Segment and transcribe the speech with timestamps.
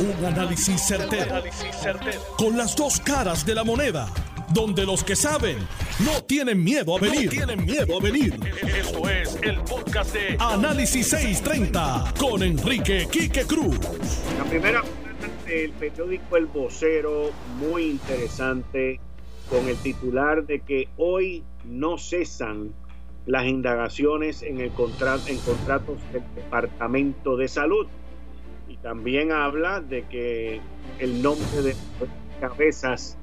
[0.00, 1.42] Un análisis certero,
[2.36, 4.06] Con las dos caras de la moneda.
[4.54, 5.58] Donde los que saben
[6.04, 7.28] no tienen miedo a venir.
[7.30, 8.38] tienen miedo a venir.
[8.62, 13.76] Esto es el podcast de Análisis 630 con Enrique Quique Cruz.
[14.38, 14.84] La primera
[15.46, 19.00] del periódico El Vocero, muy interesante,
[19.50, 22.72] con el titular de que hoy no cesan
[23.26, 27.88] las indagaciones en, el contrato, en contratos del Departamento de Salud.
[28.68, 30.60] Y también habla de que
[30.98, 31.74] el nombre de
[32.40, 33.16] cabezas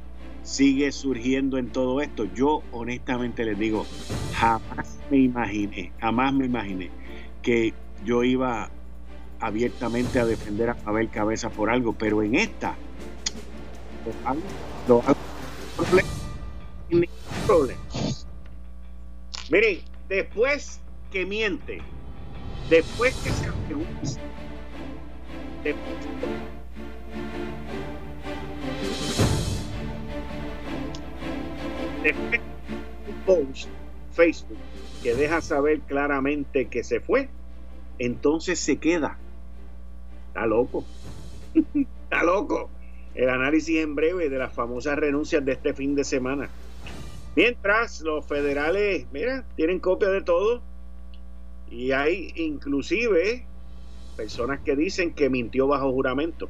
[0.43, 2.25] sigue surgiendo en todo esto.
[2.33, 3.85] Yo honestamente les digo,
[4.33, 6.89] jamás me imaginé, jamás me imaginé
[7.41, 7.73] que
[8.03, 8.69] yo iba
[9.39, 12.75] abiertamente a defender a Abel Cabeza por algo, pero en esta
[14.87, 15.17] lo hago,
[17.45, 17.79] problema.
[19.51, 20.79] Miren, después
[21.11, 21.81] que miente,
[22.69, 23.47] después que se
[25.65, 25.73] un
[33.25, 33.67] post
[34.13, 34.57] Facebook
[35.01, 37.29] que deja saber claramente que se fue,
[37.97, 39.17] entonces se queda.
[40.27, 40.85] Está loco.
[42.03, 42.69] Está loco.
[43.15, 46.49] El análisis en breve de las famosas renuncias de este fin de semana.
[47.35, 50.61] Mientras los federales, mira, tienen copia de todo
[51.69, 53.45] y hay inclusive
[54.15, 56.49] personas que dicen que mintió bajo juramento.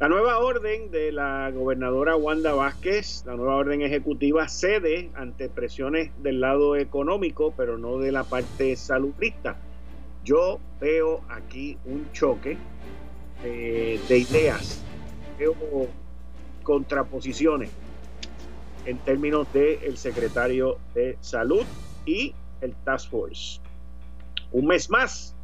[0.00, 6.12] La nueva orden de la gobernadora Wanda Vázquez, la nueva orden ejecutiva, cede ante presiones
[6.22, 9.56] del lado económico, pero no de la parte salubrista.
[10.22, 12.56] Yo veo aquí un choque
[13.42, 14.84] eh, de ideas,
[15.36, 15.56] veo
[16.62, 17.70] contraposiciones
[18.84, 21.64] en términos del el secretario de Salud
[22.06, 23.60] y el Task Force.
[24.52, 25.34] Un mes más.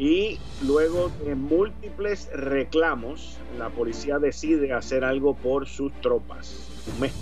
[0.00, 6.70] Y luego de múltiples reclamos, la policía decide hacer algo por sus tropas.
[6.94, 7.12] Un mes.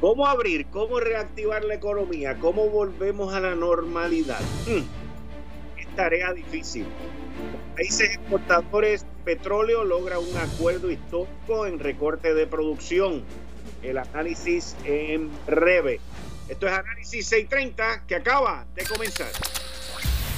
[0.00, 0.68] ¿Cómo abrir?
[0.68, 2.38] ¿Cómo reactivar la economía?
[2.38, 4.40] ¿Cómo volvemos a la normalidad?
[4.66, 4.84] Hmm.
[5.78, 6.86] Es tarea difícil.
[7.76, 13.22] países exportadores petróleo logra un acuerdo histórico en recorte de producción
[13.82, 16.00] el análisis en breve.
[16.48, 19.28] Esto es Análisis 630 que acaba de comenzar.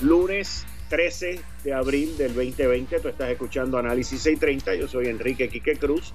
[0.00, 3.00] lunes 13 de abril del 2020.
[3.00, 4.74] Tú estás escuchando Análisis 630.
[4.76, 6.12] Yo soy Enrique Quique Cruz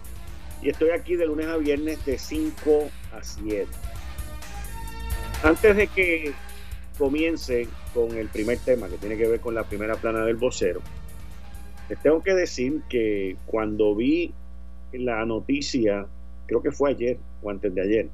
[0.62, 3.68] y estoy aquí de lunes a viernes de 5 a 7.
[5.44, 6.34] Antes de que
[6.98, 10.82] comience con el primer tema que tiene que ver con la primera plana del vocero,
[11.90, 14.34] les tengo que decir que cuando vi
[14.92, 16.06] la noticia,
[16.46, 18.10] creo que fue ayer o antes de ayer,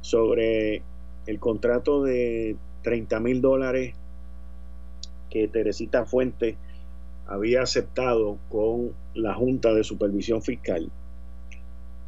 [0.00, 0.82] sobre
[1.26, 3.94] el contrato de 30 mil dólares
[5.30, 6.56] que Teresita Fuente
[7.26, 10.90] había aceptado con la Junta de Supervisión Fiscal.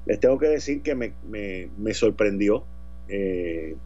[0.04, 2.64] Les tengo que decir que me, sorprendió.
[3.08, 3.76] Eh,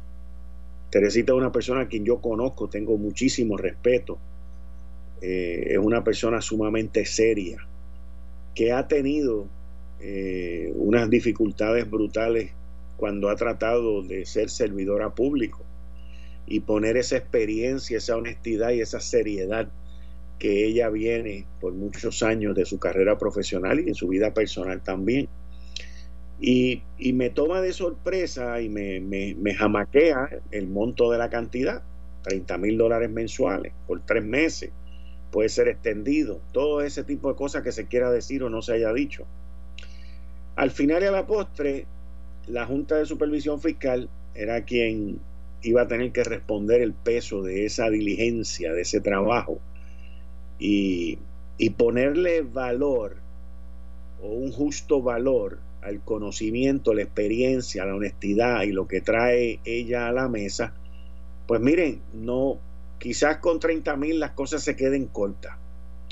[0.91, 4.19] Teresita es una persona a quien yo conozco, tengo muchísimo respeto.
[5.21, 7.59] Eh, es una persona sumamente seria,
[8.55, 9.47] que ha tenido
[10.01, 12.53] eh, unas dificultades brutales
[12.97, 15.66] cuando ha tratado de ser servidora público
[16.47, 19.69] y poner esa experiencia, esa honestidad y esa seriedad
[20.39, 24.83] que ella viene por muchos años de su carrera profesional y en su vida personal
[24.83, 25.29] también.
[26.39, 26.83] Y,
[27.15, 31.83] me toma de sorpresa y me, me, jamaquea el monto de la cantidad,
[32.23, 34.71] 30 mil dólares mensuales por tres meses,
[35.31, 38.75] puede ser extendido, todo ese tipo de cosas que se quiera decir o no se
[38.75, 39.25] haya dicho.
[40.57, 41.87] Al final y a la postre,
[42.47, 45.19] la Junta de Supervisión Fiscal era quien
[45.67, 49.59] iba a tener que responder el peso de esa diligencia, de ese trabajo,
[50.59, 51.19] y,
[51.77, 53.17] ponerle valor
[54.23, 60.09] o un justo valor al conocimiento, la experiencia, la honestidad y lo que trae ella
[60.09, 60.75] a la mesa,
[61.47, 62.59] pues miren, no,
[62.99, 65.57] quizás con 30 mil las cosas se queden cortas.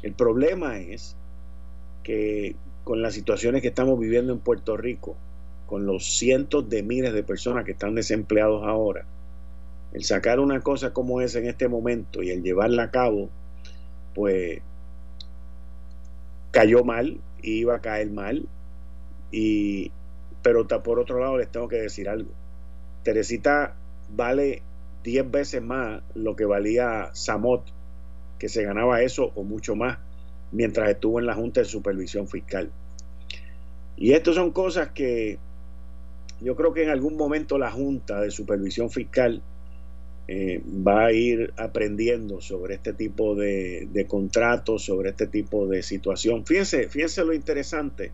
[0.02, 1.16] El problema es
[2.02, 5.16] que con las situaciones que estamos viviendo en Puerto Rico,
[5.66, 9.06] con los cientos de miles de personas que están desempleados ahora,
[9.94, 13.30] el sacar una cosa como esa en este momento y el llevarla a cabo,
[14.14, 14.60] pues
[16.50, 18.46] cayó mal, iba a caer mal,
[19.30, 19.92] y,
[20.42, 22.30] pero por otro lado les tengo que decir algo.
[23.04, 23.76] Teresita
[24.10, 24.62] vale
[25.04, 27.64] 10 veces más lo que valía Samot,
[28.38, 29.98] que se ganaba eso o mucho más
[30.50, 32.70] mientras estuvo en la Junta de Supervisión Fiscal.
[33.96, 35.38] Y estas son cosas que
[36.40, 39.40] yo creo que en algún momento la Junta de Supervisión Fiscal
[40.26, 46.46] eh, va a ir aprendiendo sobre este tipo de, contratos, sobre este tipo de situación.
[46.46, 48.10] Fíjense, fíjense lo interesante,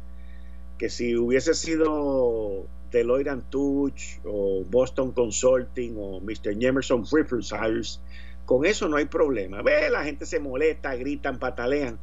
[0.77, 6.57] que si hubiese sido Deloitte Touch o Boston Consulting o Mr.
[6.61, 8.01] Emerson Friffelshaus,
[8.45, 9.62] con eso no hay problema.
[9.62, 11.97] Ve, la gente se molesta, gritan, patalean.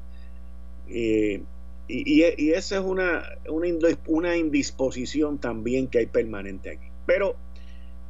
[0.88, 1.42] Eh,
[1.90, 3.68] y, y, esa es una, una,
[4.08, 6.88] una indisposición también que hay permanente aquí.
[7.06, 7.36] Pero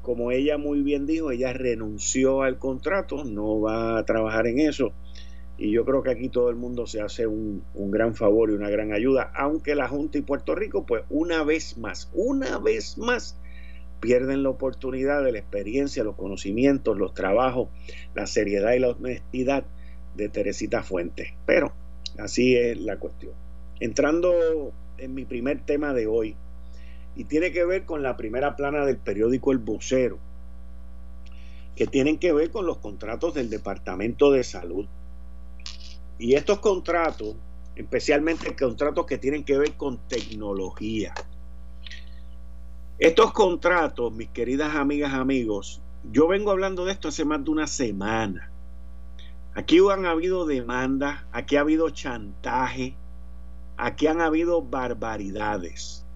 [0.07, 4.93] como ella muy bien dijo, ella renunció al contrato, no va a trabajar en eso.
[5.57, 8.69] Y yo creo que aquí todo el mundo se hace un, gran favor y una
[8.69, 13.37] gran ayuda, aunque la Junta y Puerto Rico, pues una vez más, una vez más,
[13.99, 17.67] pierden la oportunidad de la experiencia, los conocimientos, los trabajos,
[18.15, 19.65] la seriedad y la honestidad
[20.15, 21.33] de Teresita Fuentes.
[21.45, 21.73] Pero
[22.17, 23.33] así es la cuestión.
[23.81, 26.37] Entrando en mi primer tema de hoy,
[27.17, 30.19] y tiene que ver con la primera plana del periódico El Vocero,
[31.75, 34.85] que tienen que ver con los contratos del Departamento de Salud.
[36.19, 37.35] Y estos contratos,
[37.75, 41.15] especialmente contratos que tienen que ver con tecnología.
[42.99, 45.81] Estos contratos, mis queridas amigas, amigos,
[46.11, 48.51] yo vengo hablando de esto hace más de una semana.
[49.55, 52.95] Aquí han habido demandas, aquí ha habido chantaje,
[53.75, 56.06] aquí han habido barbaridades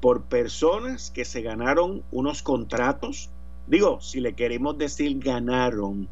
[0.00, 3.30] por personas que se ganaron unos contratos.
[3.66, 6.08] Digo, si le queremos decir ganaron,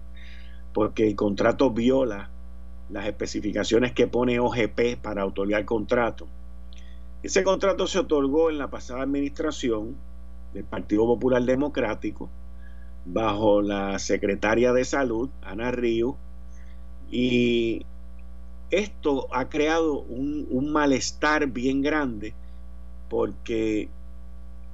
[0.73, 2.31] porque el contrato viola
[2.91, 6.27] las especificaciones que pone OGP para otorgar contrato.
[7.23, 9.97] Ese contrato se otorgó en la pasada administración
[10.55, 12.31] del Partido Popular Democrático
[13.05, 16.17] bajo la secretaria de Salud, Ana Río,
[17.11, 17.85] y
[18.71, 22.35] esto ha creado un, un malestar bien grande
[23.09, 23.89] porque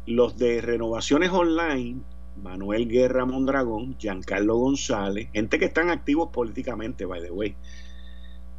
[0.07, 2.01] los de renovaciones online,
[2.43, 7.57] Manuel Guerra Mondragón, Giancarlo González, gente que están activos políticamente, by the way,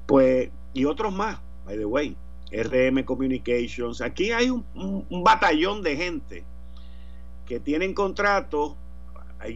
[0.05, 2.15] pues, y otros más, by the way,
[2.51, 4.65] RM Communications, aquí hay un,
[5.23, 6.43] batallón de gente
[7.45, 8.75] que tienen contratos,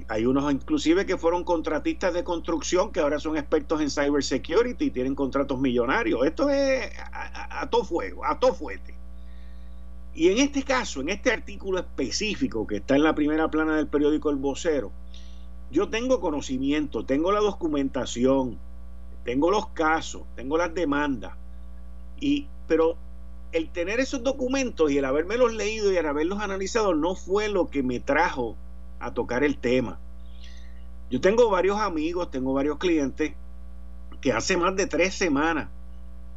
[0.08, 4.92] hay, unos inclusive que fueron contratistas de construcción que ahora son expertos en cybersecurity y
[4.92, 6.24] tienen contratos millonarios.
[6.28, 8.99] Esto es a, a todo fuego, a todo fuerte.
[10.14, 13.88] Y en este caso, en este artículo específico que está en la primera plana del
[13.88, 14.92] periódico El Vocero,
[15.72, 18.58] yo tengo conocimiento, tengo la documentación,
[19.24, 21.34] tengo los casos, tengo las demandas,
[22.20, 22.98] y, pero
[23.52, 27.68] el tener esos documentos y el los leído y el haberlos analizado no fue lo
[27.68, 28.56] que me trajo
[29.00, 30.00] a tocar el tema.
[31.10, 33.34] Yo tengo varios amigos, tengo varios clientes
[34.22, 35.70] que hace más de tres semanas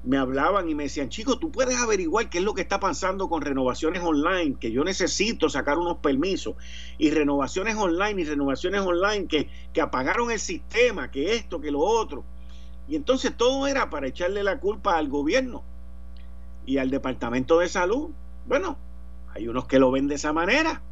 [0.04, 3.28] me hablaban y me decían, chicos, tú puedes averiguar qué es lo que está pasando
[3.28, 6.56] con renovaciones online, que yo necesito sacar unos permisos,
[6.99, 11.80] y renovaciones online y renovaciones online que, que apagaron el sistema, que esto, que lo
[11.80, 12.25] otro.
[12.88, 15.62] Y entonces todo era para echarle la culpa al gobierno
[16.66, 18.11] y al Departamento de Salud.
[18.47, 18.76] Bueno,
[19.35, 20.82] hay unos que lo ven de esa manera.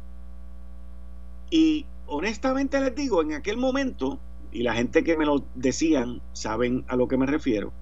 [1.49, 4.19] Y honestamente les digo, en aquel momento,
[4.53, 7.73] y la gente que me lo decían saben a lo que me refiero,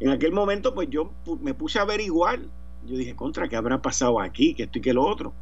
[0.00, 2.40] en aquel momento, pues yo me puse a averiguar.
[2.84, 4.54] Yo dije, contra, ¿qué habrá pasado aquí?
[4.54, 5.32] Que esto y que lo otro.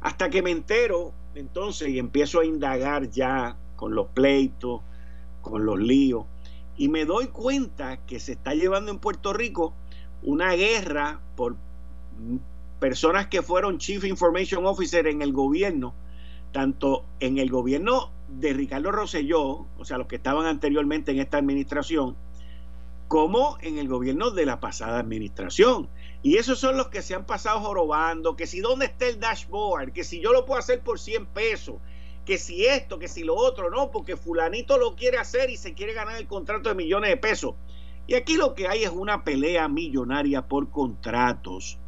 [0.00, 4.80] Hasta que me entero, entonces, y empiezo a indagar ya con los pleitos,
[5.42, 6.24] con los líos,
[6.76, 9.74] y me doy cuenta que se está llevando en Puerto Rico
[10.22, 11.56] una guerra por
[12.78, 15.94] personas que fueron Chief Information Officer en el gobierno,
[16.52, 21.36] tanto en el gobierno de Ricardo Rosselló, o sea, los que estaban anteriormente en esta
[21.38, 22.16] administración,
[23.10, 25.88] como en el gobierno de la pasada administración.
[26.22, 29.90] Y esos son los que se han pasado jorobando, que si dónde está el dashboard,
[29.90, 31.74] que si yo lo puedo hacer por 100 pesos,
[32.24, 35.74] que si esto, que si lo otro, no, porque fulanito lo quiere hacer y se
[35.74, 37.56] quiere ganar el contrato de millones de pesos.
[38.06, 41.80] Y aquí lo que hay es una pelea millonaria por contratos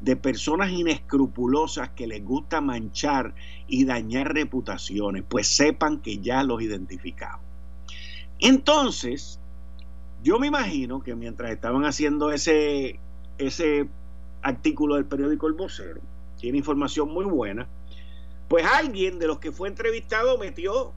[0.00, 3.34] de personas inescrupulosas que les gusta manchar
[3.68, 7.44] y dañar reputaciones, pues sepan que ya los identificamos.
[8.38, 9.39] Entonces,
[10.22, 13.00] Yo me imagino que mientras estaban haciendo ese,
[13.38, 13.88] ese
[14.42, 16.00] artículo del periódico El Vocero,
[16.38, 17.68] tiene información muy buena,
[18.48, 20.92] pues alguien de los que fue entrevistado metió,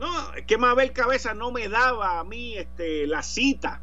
[0.00, 3.80] no, es que Mabel Cabeza no me daba a mí este, la cita.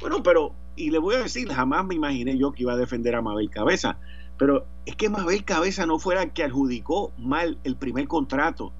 [0.00, 3.16] Bueno, pero, y le voy a decir, jamás me imaginé yo que iba a defender
[3.16, 3.98] a Mabel Cabeza,
[4.36, 8.72] pero es que Mabel Cabeza no fuera el que adjudicó mal el primer contrato,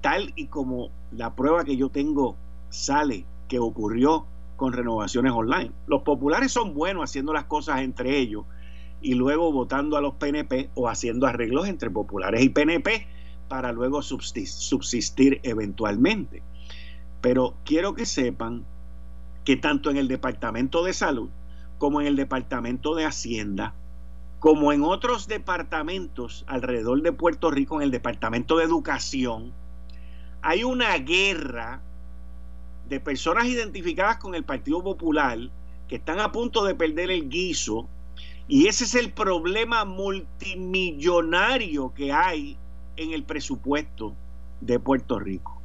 [0.00, 2.36] tal y como la prueba que yo tengo
[2.70, 5.72] sale que ocurrió con renovaciones online.
[5.86, 8.44] Los populares son buenos haciendo las cosas entre ellos
[9.00, 13.06] y luego votando a los PNP o haciendo arreglos entre populares y PNP
[13.48, 16.42] para luego subsistir eventualmente.
[17.20, 18.64] Pero quiero que sepan
[19.44, 21.28] que tanto en el Departamento de Salud
[21.78, 23.74] como en el Departamento de Hacienda,
[24.38, 29.52] como en otros departamentos alrededor de Puerto Rico, en el Departamento de Educación,
[30.40, 31.82] hay una guerra
[32.88, 35.38] de personas identificadas con el Partido Popular
[35.88, 37.88] que están a punto de perder el guiso
[38.46, 42.56] y ese es el problema multimillonario que hay
[42.96, 44.14] en el presupuesto
[44.60, 45.60] de Puerto Rico.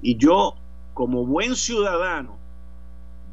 [0.00, 0.54] Y yo,
[0.94, 2.38] como buen ciudadano,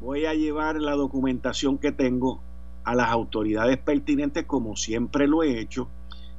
[0.00, 2.40] voy a llevar la documentación que tengo
[2.84, 5.88] a las autoridades pertinentes como siempre lo he hecho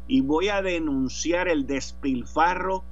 [0.07, 2.83] y voy a denunciar el despilfarro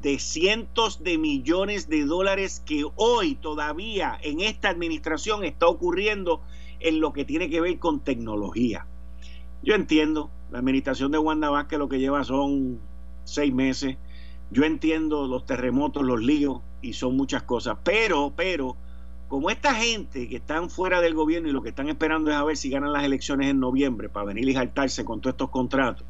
[0.00, 6.40] de cientos de millones de dólares que hoy todavía en esta administración está ocurriendo
[6.80, 8.86] en lo que tiene que ver con tecnología.
[9.62, 12.78] Yo entiendo, la administración de Wanda Vázquez lo que lleva son
[13.24, 13.96] seis meses.
[14.50, 17.78] Yo entiendo los terremotos, los líos y son muchas cosas.
[17.82, 18.76] Pero, pero,
[19.26, 22.44] como esta gente que están fuera del gobierno y lo que están esperando es a
[22.44, 26.06] ver si ganan las elecciones en noviembre para venir y saltarse con todos estos contratos,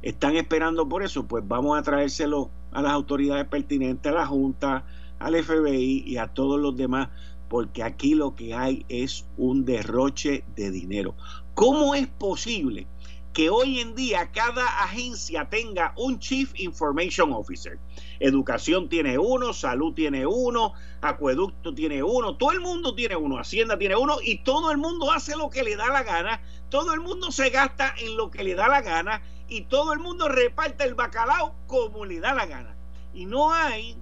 [0.00, 4.84] están esperando por eso, pues vamos a traérselo a las autoridades pertinentes, a la Junta,
[5.18, 7.08] al FBI y a todos los demás,
[7.48, 11.14] porque aquí lo que hay es un derroche de dinero.
[11.54, 12.86] ¿Cómo es posible
[13.32, 17.78] que hoy en día cada agencia tenga un Chief Information Officer?
[18.18, 23.78] Educación tiene uno, salud tiene uno, acueducto tiene uno, todo el mundo tiene uno, Hacienda
[23.78, 27.00] tiene uno y todo el mundo hace lo que le da la gana, todo el
[27.00, 30.84] mundo se gasta en lo que le da la gana y todo el mundo reparte
[30.84, 32.74] el bacalao como le da la gana.
[33.12, 33.96] Y no hay,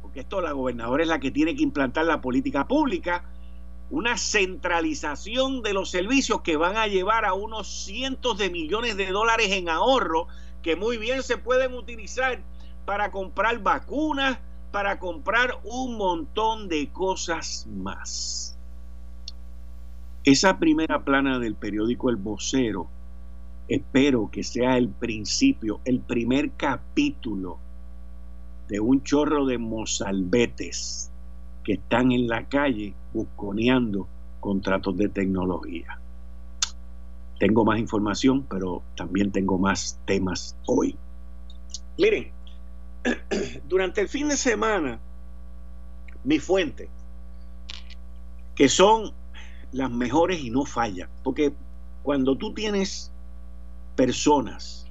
[0.00, 3.24] porque esto la gobernadora es la que tiene que implantar la política pública,
[3.90, 9.08] una centralización de los servicios que van a llevar a unos cientos de millones de
[9.08, 10.28] dólares en ahorro
[10.62, 12.40] que muy bien se pueden utilizar
[12.84, 14.38] para comprar vacunas,
[14.70, 18.56] para comprar un montón de cosas más.
[20.22, 22.88] Esa primera plana del periódico El Vocero
[23.68, 27.58] espero que sea el principio, el primer capítulo
[28.68, 31.10] de un chorro de mozalbetes
[31.64, 34.06] que están en la calle busconeando
[34.40, 35.98] contratos de tecnología.
[37.38, 40.96] Tengo más información, pero también tengo más temas hoy.
[41.98, 42.30] Miren,
[43.68, 45.00] durante el fin de semana,
[46.24, 46.88] mi fuente,
[48.54, 49.12] que son
[49.72, 51.52] las mejores y no fallan, porque
[52.02, 53.12] cuando tú tienes
[53.96, 54.86] personas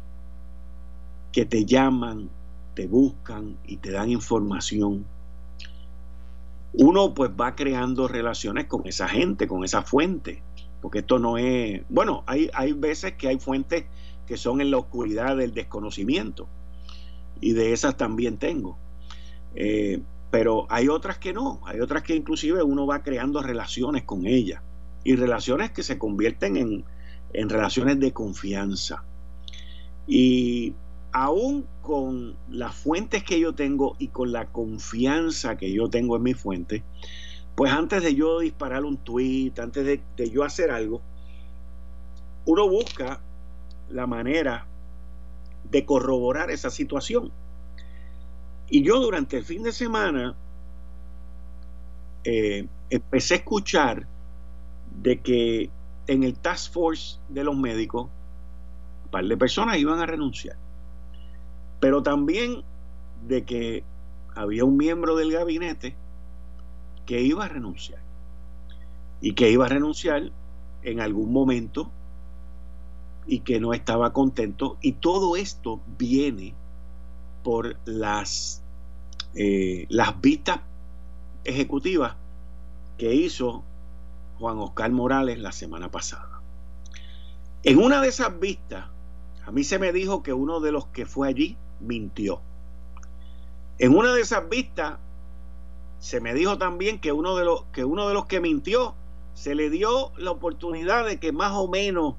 [1.32, 2.30] que te llaman,
[2.74, 5.06] te buscan y te dan información,
[6.74, 10.42] uno pues va creando relaciones con esa gente, con esa fuente,
[10.82, 13.86] porque esto no es, bueno, hay, hay veces que hay fuentes
[14.28, 16.48] que son en la oscuridad del desconocimiento,
[17.40, 18.78] y de esas también tengo.
[19.56, 24.26] Eh, pero hay otras que no, hay otras que inclusive uno va creando relaciones con
[24.26, 24.62] ellas,
[25.04, 26.86] y relaciones que se convierten en,
[27.40, 29.04] en relaciones de confianza.
[30.08, 30.74] Y
[31.12, 36.24] aún con las fuentes que yo tengo y con la confianza que yo tengo en
[36.24, 36.84] mi fuente,
[37.56, 41.02] pues antes de yo disparar un tweet, antes de, de yo hacer algo,
[42.46, 43.22] uno busca
[43.90, 44.68] la manera
[45.70, 47.32] de corroborar esa situación.
[48.70, 50.36] Y yo durante el fin de semana
[52.24, 54.08] eh, empecé a escuchar
[55.02, 55.70] de que
[56.08, 58.10] en el task force de los médicos,
[59.06, 60.58] un par de personas iban a renunciar.
[61.80, 62.64] Pero también
[63.28, 63.84] de que
[64.36, 65.96] había un miembro del gabinete
[67.06, 68.02] que iba a renunciar.
[69.22, 70.32] Y que iba a renunciar
[70.84, 71.92] en algún momento
[73.28, 74.78] y que no estaba contento.
[74.82, 76.54] Y todo esto viene
[77.44, 78.62] por las,
[79.36, 80.60] eh, las vistas
[81.44, 82.16] ejecutivas
[82.98, 83.64] que hizo
[84.40, 86.42] Juan Oscar Morales la semana pasada.
[87.64, 88.86] En una de esas vistas,
[89.46, 92.42] a mí se me dijo que uno de los que fue allí mintió.
[93.78, 94.98] En una de esas vistas
[96.00, 98.96] se me dijo también que uno de los que uno de los que mintió
[99.34, 102.16] se le dio la oportunidad de que más o menos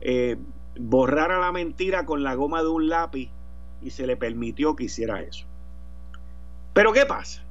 [0.00, 0.36] eh,
[0.78, 3.30] borrara la mentira con la goma de un lápiz
[3.82, 5.46] y se le permitió que hiciera eso.
[6.72, 7.42] Pero ¿qué pasa?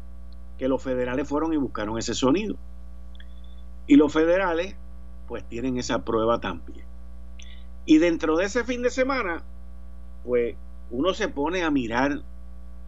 [0.58, 2.58] Que los federales fueron y buscaron ese sonido.
[3.88, 4.76] Y los federales
[5.28, 6.86] pues tienen esa prueba también.
[7.86, 9.44] Y dentro de ese fin de semana,
[10.24, 10.56] pues
[10.92, 12.22] uno se pone a mirar,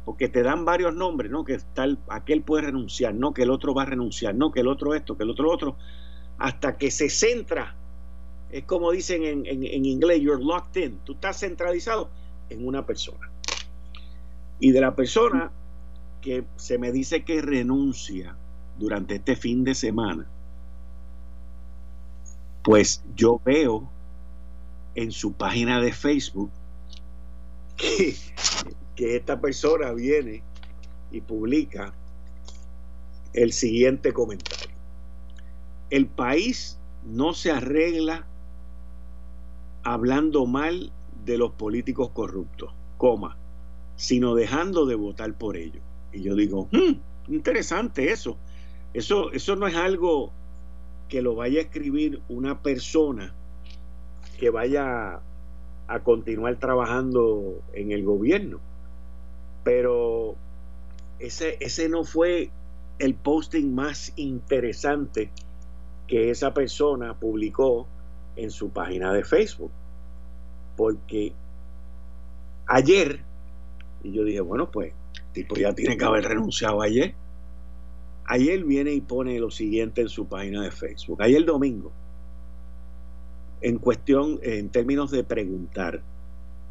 [0.06, 1.44] porque te dan varios nombres, ¿no?
[1.44, 4.68] Que tal, aquel puede renunciar, no que el otro va a renunciar, no que el
[4.68, 5.76] otro esto, que el otro otro,
[6.38, 7.76] hasta que se centra,
[8.52, 12.10] es como dicen en, en inglés, you're locked in, tú estás centralizado
[12.50, 13.30] en una persona.
[14.60, 15.52] Y de la persona
[16.22, 18.36] que se me dice que renuncia
[18.78, 20.28] durante este fin de semana,
[22.66, 23.88] pues yo veo
[24.96, 26.50] en su página de Facebook
[27.78, 28.16] que,
[28.98, 30.42] esta persona viene
[31.12, 31.94] y publica
[33.34, 34.76] el siguiente comentario.
[35.92, 38.26] El país no se arregla
[39.84, 40.92] hablando mal
[41.24, 43.38] de los políticos corruptos, coma,
[43.96, 45.84] sino dejando de votar por ellos.
[46.12, 48.38] Y yo digo, hmm, interesante eso.
[48.94, 50.32] Eso, eso no es algo
[51.10, 53.34] que lo vaya a escribir una persona
[54.40, 55.22] que vaya
[55.88, 58.60] a continuar trabajando en el gobierno.
[59.64, 60.36] Pero
[61.20, 62.50] ese, ese no fue
[63.00, 65.32] el posting más interesante
[66.08, 67.88] que esa persona publicó
[68.36, 69.72] en su página de Facebook.
[70.76, 71.34] Porque
[72.68, 73.22] ayer,
[74.04, 74.94] y yo dije, bueno, pues,
[75.34, 77.16] tipo ya tiene que haber renunciado ayer.
[78.28, 81.22] Ayer viene y pone lo siguiente en su página de Facebook.
[81.22, 81.92] Ayer domingo,
[83.62, 86.02] en cuestión, en términos de preguntar,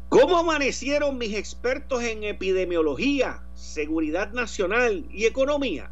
[0.09, 5.89] ¿cómo amanecieron mis expertos en epidemiología, seguridad nacional y economía?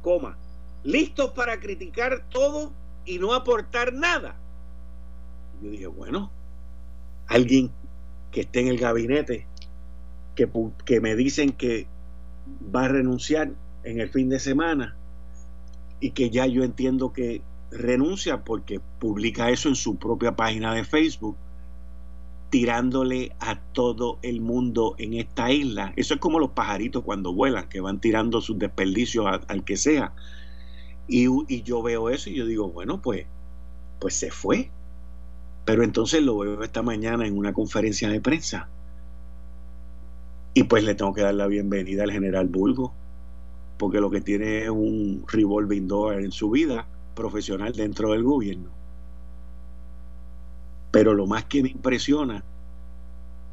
[0.00, 0.38] Coma,
[0.84, 2.72] listos para criticar todo
[3.04, 4.36] y no aportar nada.
[5.62, 6.30] Yo dije, bueno,
[7.26, 7.70] alguien
[8.30, 9.46] que esté en el gabinete,
[10.34, 10.48] que,
[10.86, 11.86] que me dicen que
[12.74, 13.52] va a renunciar
[13.84, 14.96] en el fin de semana
[16.02, 20.84] y que ya yo entiendo que renuncia porque publica eso en su propia página de
[20.84, 21.36] Facebook,
[22.50, 25.92] tirándole a todo el mundo en esta isla.
[25.96, 30.12] Eso es como los pajaritos cuando vuelan, que van tirando sus desperdicios al que sea.
[31.08, 33.26] Y, y, yo veo eso y yo digo, bueno, pues,
[34.00, 34.70] pues se fue.
[35.64, 38.68] Pero entonces lo veo esta mañana en una conferencia de prensa.
[40.52, 42.92] Y pues le tengo que dar la bienvenida al general Bulgo
[43.82, 48.70] porque lo que tiene es un revolving door en su vida profesional dentro del gobierno.
[50.92, 52.44] Pero lo más que me impresiona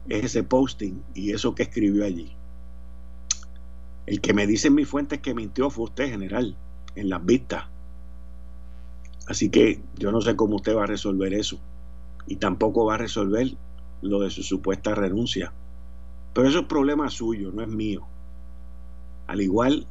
[0.08, 2.32] es ese posting y eso que escribió allí.
[4.06, 6.56] El que me dice en mi fuente que mintió fue usted, general,
[6.94, 7.64] en las vistas.
[9.26, 11.60] Así que yo no sé cómo usted va a resolver eso.
[12.28, 13.48] Y tampoco va a resolver
[14.04, 15.52] lo de su supuesta renuncia.
[16.36, 18.06] Pero eso es problema suyo, no es mío.
[19.26, 19.88] Al igual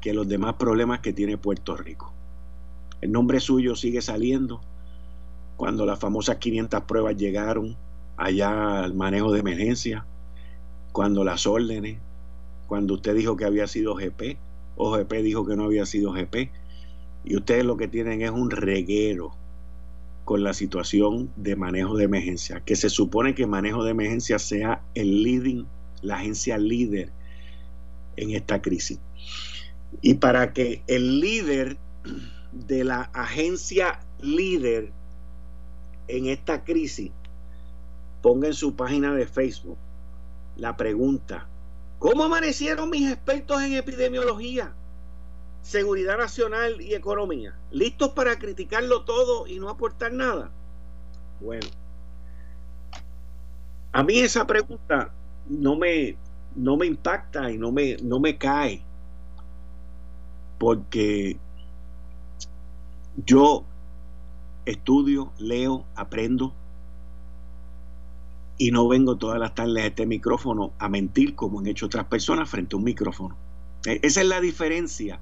[0.00, 2.12] que los demás problemas que tiene Puerto Rico.
[3.00, 4.60] El nombre suyo sigue saliendo
[5.56, 7.76] cuando las famosas 500 pruebas llegaron
[8.16, 10.04] allá al manejo de emergencia,
[10.92, 11.98] cuando las órdenes,
[12.66, 14.38] cuando usted dijo que había sido GP,
[14.76, 16.50] o GP dijo que no había sido GP,
[17.24, 19.32] y ustedes lo que tienen es un reguero
[20.24, 24.82] con la situación de manejo de emergencia, que se supone que manejo de emergencia sea
[24.94, 25.66] el leading,
[26.02, 27.10] la agencia líder
[28.16, 29.00] en esta crisis.
[30.00, 31.76] Y para que el líder
[32.52, 34.92] de la agencia líder
[36.08, 37.12] en esta crisis
[38.22, 39.78] ponga en su página de Facebook
[40.56, 41.46] la pregunta,
[41.98, 44.72] ¿cómo amanecieron mis expertos en epidemiología,
[45.62, 47.54] seguridad nacional y economía?
[47.70, 50.50] ¿Listos para criticarlo todo y no aportar nada?
[51.40, 51.68] Bueno,
[53.92, 55.12] a mí esa pregunta
[55.48, 56.16] no me,
[56.56, 58.84] no me impacta y no me, no me cae
[60.58, 61.38] porque
[63.24, 63.64] yo
[64.66, 66.52] estudio, leo, aprendo
[68.58, 72.06] y no vengo todas las tardes a este micrófono a mentir como han hecho otras
[72.06, 73.36] personas frente a un micrófono.
[73.86, 75.20] E, esa es la diferencia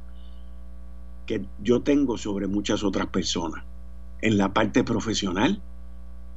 [1.27, 3.65] que yo tengo sobre muchas otras personas
[4.23, 5.61] en la parte profesional,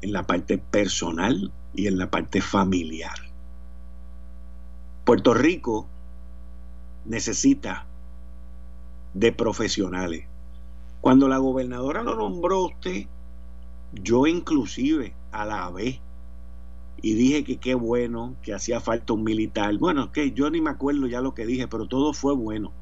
[0.02, 3.16] en la parte personal y en la parte familiar.
[5.06, 5.88] Puerto Rico
[7.06, 7.86] necesita
[9.14, 10.26] de profesionales.
[11.02, 13.06] Cuando la gobernadora lo nombró usted,
[13.94, 16.00] yo inclusive a la vez
[17.02, 19.78] y dije que qué bueno, que hacía falta un militar.
[19.78, 22.74] Bueno, que yo ni me acuerdo ya lo que dije, pero todo fue bueno.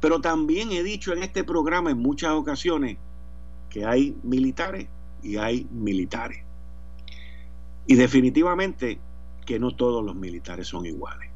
[0.00, 2.96] Pero también he dicho en este programa en muchas ocasiones
[3.70, 4.88] que hay militares
[5.22, 6.42] y hay militares.
[7.86, 8.98] Y definitivamente
[9.44, 11.33] que no todos los militares son iguales.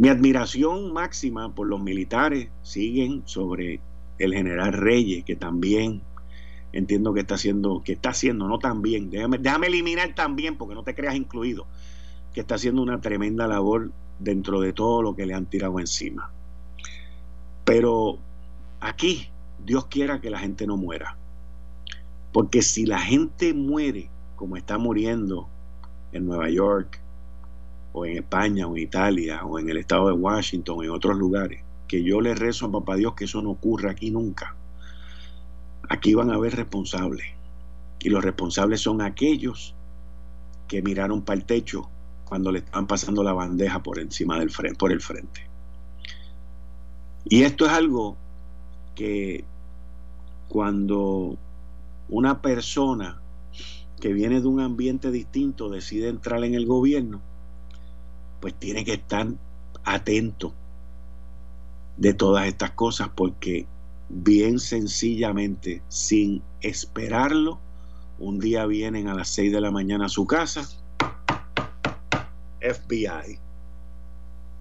[0.00, 3.82] Mi admiración máxima por los militares siguen sobre
[4.18, 6.00] el general Reyes, que también
[6.72, 10.74] entiendo que está haciendo, que está haciendo, no tan bien, déjame, déjame eliminar también, porque
[10.74, 11.66] no te creas incluido,
[12.32, 16.30] que está haciendo una tremenda labor dentro de todo lo que le han tirado encima.
[17.66, 18.20] Pero
[18.80, 19.28] aquí
[19.66, 21.18] Dios quiera que la gente no muera.
[22.32, 25.46] Porque si la gente muere como está muriendo
[26.12, 26.99] en Nueva York,
[27.92, 31.16] o en España, o en Italia, o en el estado de Washington, o en otros
[31.16, 34.54] lugares, que yo le rezo a papá Dios que eso no ocurra aquí nunca.
[35.88, 37.26] Aquí van a haber responsables.
[37.98, 39.74] Y los responsables son aquellos
[40.68, 41.90] que miraron para el techo
[42.24, 45.48] cuando le están pasando la bandeja por encima del frente, por el frente.
[47.24, 48.16] Y esto es algo
[48.94, 49.44] que
[50.48, 51.36] cuando
[52.08, 53.20] una persona
[54.00, 57.20] que viene de un ambiente distinto decide entrar en el gobierno,
[58.40, 59.26] pues tiene que estar
[59.84, 60.54] atento
[61.96, 63.66] de todas estas cosas porque
[64.08, 67.60] bien sencillamente, sin esperarlo,
[68.18, 70.68] un día vienen a las 6 de la mañana a su casa,
[72.60, 73.38] FBI.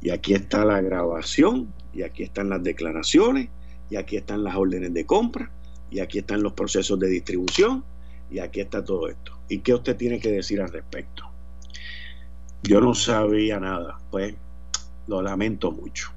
[0.02, 3.50] Y aquí está la grabación, y aquí están las declaraciones,
[3.90, 5.52] y aquí están las órdenes de compra,
[5.92, 7.84] y aquí están los procesos de distribución,
[8.32, 9.34] y aquí está todo esto.
[9.50, 11.29] ¿Y qué usted tiene que decir al respecto?
[12.64, 14.36] Yo no sabía nada, pues
[15.08, 16.12] lo lamento mucho.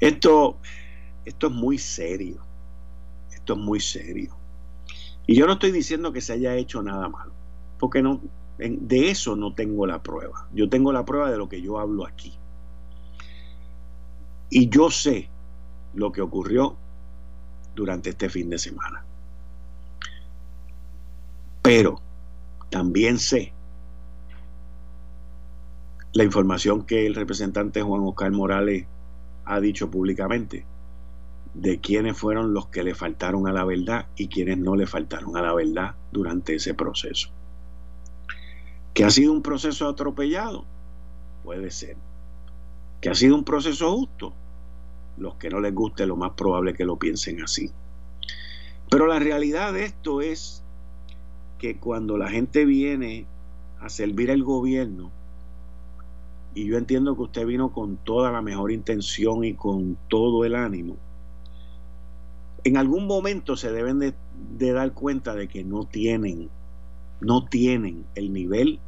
[0.00, 0.58] Esto,
[1.24, 2.38] esto es muy serio,
[3.32, 4.36] esto es muy serio.
[5.26, 7.32] Y yo no estoy diciendo que se haya hecho nada malo,
[7.78, 8.20] porque no,
[8.58, 10.48] de eso no tengo la prueba.
[10.52, 12.34] Yo tengo la prueba de lo que yo hablo aquí.
[14.50, 15.28] Y yo sé
[15.94, 16.76] lo que ocurrió
[17.74, 19.04] durante este fin de semana.
[21.62, 22.00] Pero
[22.70, 23.52] también sé
[26.18, 28.86] la información que el representante Juan Oscar Morales
[29.44, 30.66] ha dicho públicamente
[31.54, 35.36] de quiénes fueron los que le faltaron a la verdad y quiénes no le faltaron
[35.36, 37.28] a la verdad durante ese proceso.
[38.94, 40.64] ¿Que ha sido un proceso atropellado?
[41.44, 41.96] Puede ser.
[43.00, 44.34] ¿Que ha sido un proceso justo?
[45.18, 47.70] Los que no les guste, lo más probable que lo piensen así.
[48.90, 50.64] Pero la realidad de esto es
[51.58, 53.24] que cuando la gente viene
[53.78, 55.12] a servir al gobierno,
[56.54, 60.54] y yo entiendo que usted vino con toda la mejor intención y con todo el
[60.54, 60.96] ánimo,
[62.64, 64.14] en algún momento se deben de,
[64.56, 66.50] de dar cuenta de que no tienen,
[67.20, 68.80] no tienen el nivel,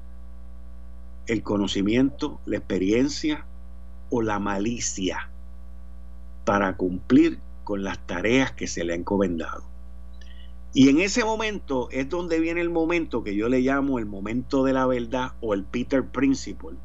[1.26, 3.46] el conocimiento, la experiencia
[4.10, 5.30] o la malicia
[6.44, 9.62] para cumplir con las tareas que se le han encomendado.
[10.72, 14.64] Y en ese momento es donde viene el momento que yo le llamo el momento
[14.64, 16.76] de la verdad o el Peter Principle,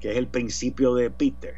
[0.00, 1.54] que es el principio de Peter,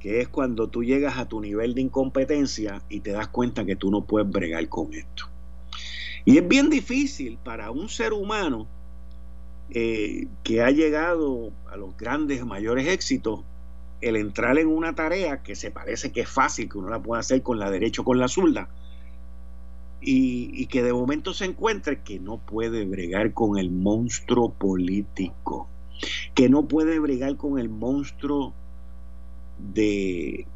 [0.00, 3.76] que es cuando tú llegas a tu nivel de incompetencia y te das cuenta que
[3.76, 5.26] tú no puedes bregar con esto.
[6.24, 8.66] Y es bien difícil para un ser humano
[9.70, 13.40] eh, que ha llegado a los grandes, mayores éxitos,
[14.00, 17.20] el entrar en una tarea que se parece que es fácil, que uno la puede
[17.20, 18.68] hacer con la derecha o con la zurda,
[20.04, 25.68] y, que de momento se encuentre que no puede bregar con el monstruo político,
[26.34, 28.52] que no puede bregar con el monstruo
[29.58, 30.46] de,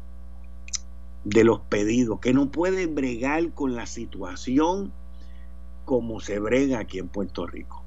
[1.23, 4.91] de los pedidos, que no puede bregar con la situación
[5.85, 7.83] como se brega aquí en Puerto Rico.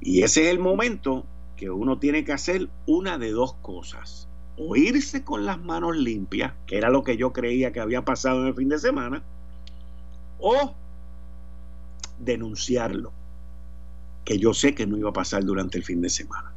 [0.00, 1.24] Y ese es el momento
[1.56, 4.28] que uno tiene que hacer una de dos cosas.
[4.56, 8.42] O irse con las manos limpias, que era lo que yo creía que había pasado
[8.42, 9.22] en el fin de semana,
[10.38, 10.74] o
[12.18, 13.12] denunciarlo,
[14.30, 16.52] que yo sé que no iba a pasar durante el fin de semana.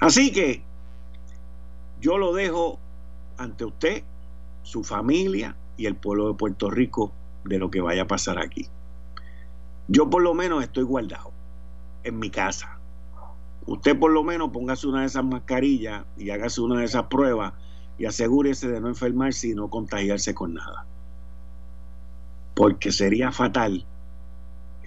[0.00, 0.62] Así que
[1.98, 2.78] yo lo dejo
[3.38, 4.04] ante usted,
[4.64, 7.10] su familia y el pueblo de Puerto Rico
[7.46, 8.68] de lo que vaya a pasar aquí.
[9.86, 11.32] Yo por lo menos estoy guardado
[12.04, 12.78] en mi casa.
[13.64, 17.54] Usted por lo menos póngase una de esas mascarillas y hágase una de esas pruebas
[17.96, 20.84] y asegúrese de no enfermarse y no contagiarse con nada
[22.54, 23.86] porque sería fatal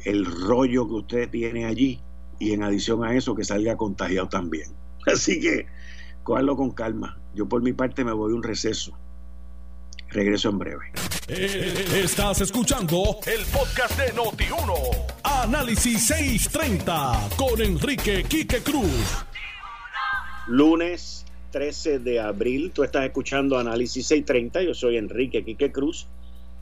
[0.06, 2.02] el rollo que usted tiene allí
[2.40, 4.70] y en adición a eso que salga contagiado también.
[5.06, 5.68] Así que
[6.24, 7.20] cógalo con calma.
[7.34, 8.98] Yo por mi parte me voy a un receso.
[10.10, 10.92] Regreso en breve.
[11.30, 14.74] Eh, estás escuchando el podcast de Noti1.
[15.24, 19.26] Análisis 630 con Enrique Quique Cruz.
[20.48, 22.72] Lunes 13 de abril.
[22.74, 24.64] Tú estás escuchando Análisis 630.
[24.64, 26.08] Yo soy Enrique Quique Cruz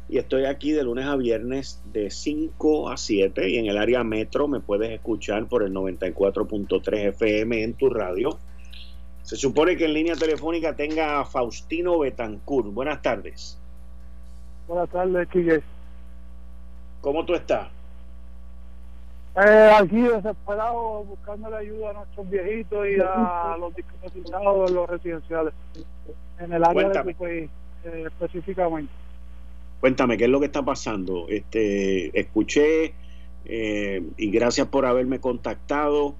[0.10, 4.04] y estoy aquí de lunes a viernes de 5 a 7 y en el área
[4.04, 8.40] metro me puedes escuchar por el 94.3 FM en tu radio.
[9.22, 12.74] Se supone que en línea telefónica tenga a Faustino Betancourt.
[12.74, 13.60] Buenas tardes.
[14.68, 15.62] Buenas tardes, Quique.
[17.02, 17.68] ¿Cómo tú estás?
[19.36, 25.54] Eh, aquí desesperado buscando ayuda a nuestros viejitos y a los discapacitados de los residenciales
[26.40, 27.50] en el área de tu país
[27.84, 28.92] eh, específicamente.
[29.80, 31.28] Cuéntame, ¿qué es lo que está pasando?
[31.30, 32.94] Este, escuché
[33.46, 36.16] eh, y gracias por haberme contactado.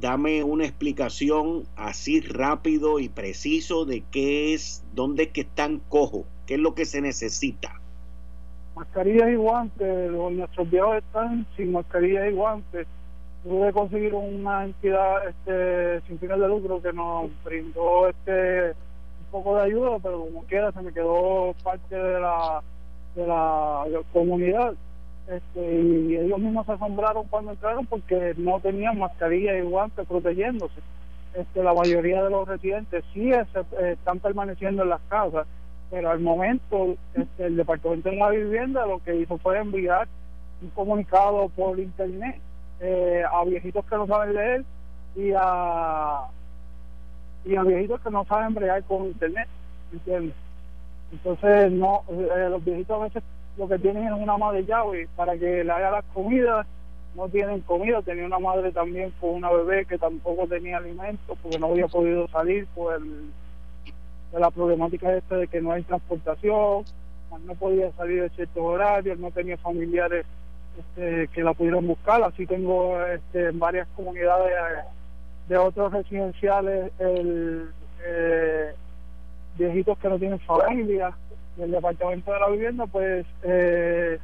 [0.00, 6.24] Dame una explicación así rápido y preciso de qué es, dónde es que están cojos,
[6.46, 7.82] qué es lo que se necesita
[8.74, 12.86] mascarillas y guantes, nuestros viejos están sin mascarillas y guantes.
[13.44, 19.56] Pude conseguir una entidad este, sin fines de lucro que nos brindó este un poco
[19.56, 22.62] de ayuda, pero como quiera se me quedó parte de la
[23.14, 24.74] de la, comunidad.
[25.28, 30.80] Este, y ellos mismos se asombraron cuando entraron porque no tenían mascarillas y guantes protegiéndose.
[31.34, 35.46] Este, la mayoría de los residentes sí están permaneciendo en las casas
[35.92, 40.08] pero al momento este, el Departamento de la Vivienda lo que hizo fue enviar
[40.62, 42.40] un comunicado por internet
[42.80, 44.64] eh, a viejitos que no saben leer
[45.14, 46.22] y a
[47.44, 49.46] y a viejitos que no saben bregar con internet
[49.92, 50.34] ¿entiendes?
[51.12, 53.22] Entonces no eh, los viejitos a veces
[53.56, 56.66] lo que tienen es una madre llave para que le haga las comidas.
[57.14, 61.58] No tienen comida tenía una madre también con una bebé que tampoco tenía alimento porque
[61.58, 63.30] no había podido salir por el
[64.32, 66.84] de la problemática esta de que no hay transportación,
[67.44, 70.24] no podía salir de ciertos horarios, no tenía familiares
[70.78, 74.54] este, que la pudieran buscar, así tengo este, en varias comunidades
[75.48, 77.70] de otros residenciales el,
[78.06, 78.72] eh,
[79.62, 81.12] viejitos que no tienen familia
[81.58, 84.18] y el departamento de la vivienda pues eh,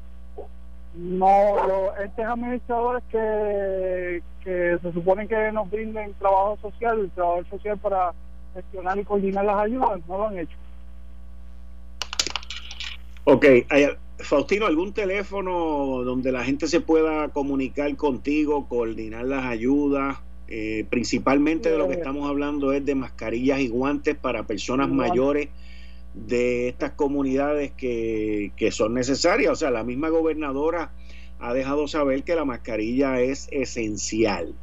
[0.94, 7.78] no estos administradores que, que se supone que nos brinden trabajo social el trabajo social
[7.78, 8.12] para
[8.54, 10.56] gestionar y coordinar las ayudas, no lo han hecho.
[13.24, 13.44] Ok,
[14.18, 20.18] Faustino, ¿algún teléfono donde la gente se pueda comunicar contigo, coordinar las ayudas?
[20.50, 25.48] Eh, principalmente de lo que estamos hablando es de mascarillas y guantes para personas mayores
[26.14, 29.52] de estas comunidades que, que son necesarias.
[29.52, 30.90] O sea, la misma gobernadora
[31.38, 34.54] ha dejado saber que la mascarilla es esencial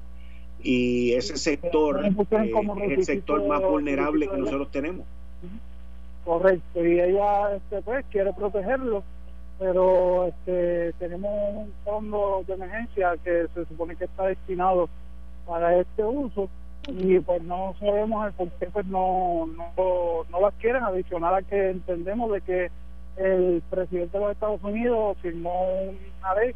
[0.65, 5.05] y ese sector eh, es el sector más vulnerable que nosotros tenemos.
[6.25, 9.03] Correcto, y ella este, pues quiere protegerlo,
[9.59, 14.89] pero este, tenemos un fondo de emergencia que se supone que está destinado
[15.45, 16.49] para este uso.
[16.87, 20.83] Y pues no sabemos el por qué pues no, no, no las quieren.
[20.83, 22.71] Adicional a que entendemos de que
[23.17, 25.71] el presidente de los Estados Unidos firmó
[26.19, 26.53] una ley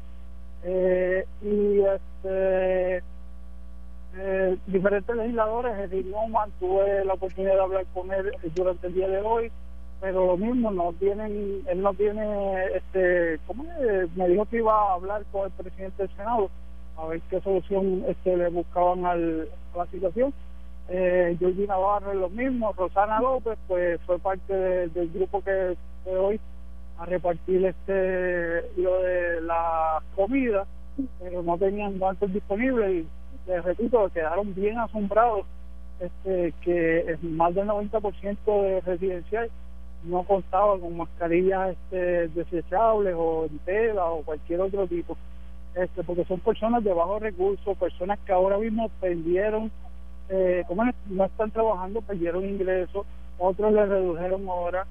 [0.62, 3.02] Eh, y este
[4.18, 9.08] eh, diferentes legisladores, Edith Newman, tuve la oportunidad de hablar con él durante el día
[9.08, 9.52] de hoy,
[10.00, 13.64] pero lo mismo, no tienen, él no tiene, este, ¿cómo
[14.14, 16.50] me dijo que iba a hablar con el presidente del Senado
[16.96, 20.32] a ver qué solución este, le buscaban al, a la situación.
[20.88, 26.16] Eh, Georgina Navarro es lo mismo, Rosana López, pues fue parte del grupo que fue
[26.16, 26.40] hoy
[26.98, 30.66] a repartir este lo de la comida,
[31.20, 33.09] pero no tenían guantes disponibles y
[33.48, 35.44] les repito, quedaron bien asombrados
[36.00, 39.50] este, que más del 90% de residencial
[40.04, 45.16] no contaba con mascarillas este, desechables o en tela o cualquier otro tipo,
[45.76, 49.70] este, porque son personas de bajo recursos, personas que ahora mismo perdieron,
[50.28, 53.06] eh, como no están trabajando, perdieron ingresos,
[53.38, 54.88] otros les redujeron horas,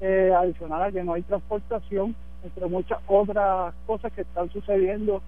[0.00, 5.22] eh, adicional a que no hay transportación entre muchas otras cosas que están sucediendo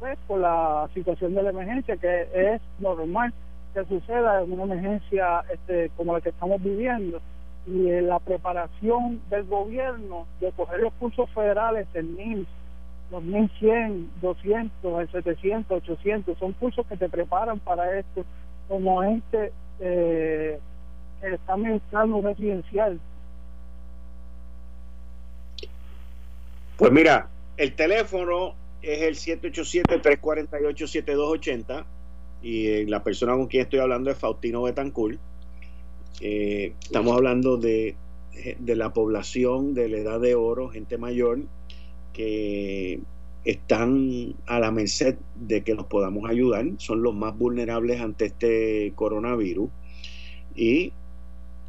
[0.00, 3.32] pues por la situación de la emergencia, que es normal
[3.74, 7.20] que suceda en una emergencia este, como la que estamos viviendo.
[7.66, 12.48] Y la preparación del gobierno de coger los cursos federales en NIMS,
[13.10, 18.24] los 1100, 200, 700, 800, son cursos que te preparan para esto,
[18.68, 20.60] como este que
[21.22, 23.00] está administrando residencial.
[26.76, 31.84] Pues mira, el teléfono es el 787-348-7280
[32.40, 35.18] y eh, la persona con quien estoy hablando es Faustino Betancourt.
[36.20, 37.96] Eh, estamos hablando de,
[38.58, 41.40] de la población de la edad de oro, gente mayor,
[42.12, 43.00] que
[43.44, 48.92] están a la merced de que nos podamos ayudar, son los más vulnerables ante este
[48.94, 49.70] coronavirus
[50.54, 50.92] y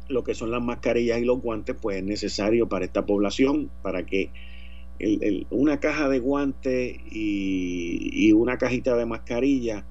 [0.08, 4.04] lo que son las mascarillas y los guantes pues es necesario para esta población para
[4.04, 4.30] que
[5.48, 9.86] una caja de guantes y, una cajita de mascarilla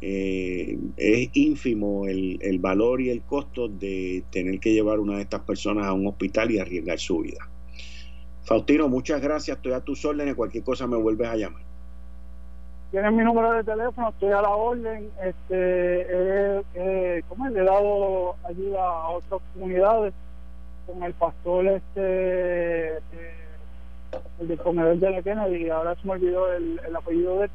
[0.00, 5.22] eh, es ínfimo el, el, valor y el costo de tener que llevar una de
[5.22, 7.48] estas personas a un hospital y arriesgar su vida.
[8.46, 11.62] Faustino, muchas gracias, estoy a tus órdenes, cualquier cosa me vuelves a llamar.
[12.92, 15.10] Tienes mi número de teléfono, estoy a la orden.
[15.20, 20.14] Este, eh, ¿cómo Le he dado ayuda a otras comunidades
[20.86, 22.96] con el pastor este.
[22.96, 23.00] Eh,
[24.38, 27.50] el comedor de la Kennedy, ahora se me olvidó el, apellido de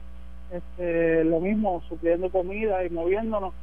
[0.52, 3.54] este, lo mismo, supliendo comida y moviéndonos,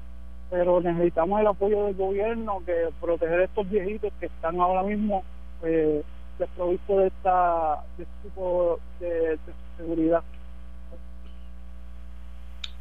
[0.51, 5.23] pero necesitamos el apoyo del gobierno que proteger a estos viejitos que están ahora mismo
[5.63, 6.03] eh,
[6.39, 9.39] desprovistos de, esta, de este tipo de,
[9.77, 10.23] seguridad.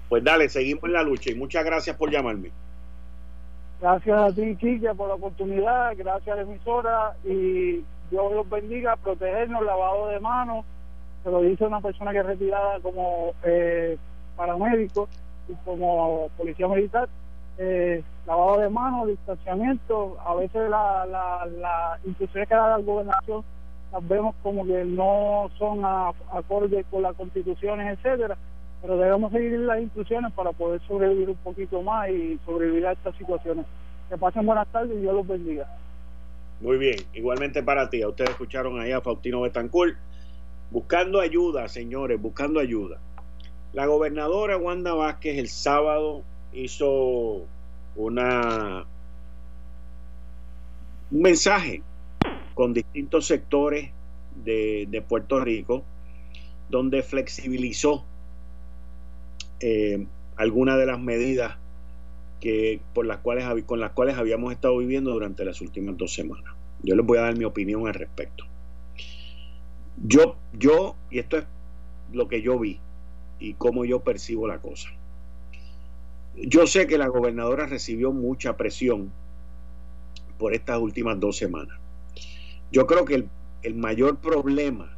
[0.10, 2.52] Pues dale, seguimos en la lucha y muchas gracias por llamarme.
[3.80, 8.96] Gracias a ti, Kike, por la oportunidad, gracias a la emisora y Dios los bendiga,
[8.96, 10.66] protegernos, lavado de manos,
[11.24, 13.98] se lo dice una persona que es retirada como eh,
[14.36, 15.10] paramédico
[15.50, 17.10] y como policía militar,
[17.58, 23.44] eh, lavado de manos, distanciamiento, a veces las la, la que da la gobernación
[23.92, 28.38] las vemos como que no son acordes con las constituciones, etcétera,
[28.82, 33.16] pero debemos seguir las instrucciones para poder sobrevivir un poquito más y sobrevivir a estas
[33.16, 33.66] situaciones.
[34.10, 35.68] Que pasen buenas tardes y Dios los bendiga.
[36.60, 38.04] Muy bien, igualmente para ti.
[38.04, 39.96] Ustedes escucharon ahí a Faustino Betancourt
[40.70, 43.00] buscando ayuda, señores, buscando ayuda.
[43.74, 47.46] La gobernadora Wanda Vázquez el sábado hizo
[47.98, 48.86] una
[51.10, 51.82] un mensaje
[52.54, 53.92] con distintos sectores
[54.44, 55.84] de, de Puerto Rico
[56.70, 58.06] donde flexibilizó
[59.60, 60.06] eh,
[60.36, 61.58] algunas de las medidas
[62.40, 66.54] que, por las cuales, con las cuales habíamos estado viviendo durante las últimas dos semanas.
[66.84, 68.46] Yo les voy a dar mi opinión al respecto.
[70.06, 71.46] Yo, yo, y esto es
[72.12, 72.80] lo que yo vi
[73.40, 74.90] y cómo yo percibo la cosa.
[76.40, 79.12] Yo sé que la gobernadora recibió mucha presión
[80.38, 81.80] por estas últimas dos semanas.
[82.72, 83.28] Yo creo que
[83.64, 84.96] el, mayor problema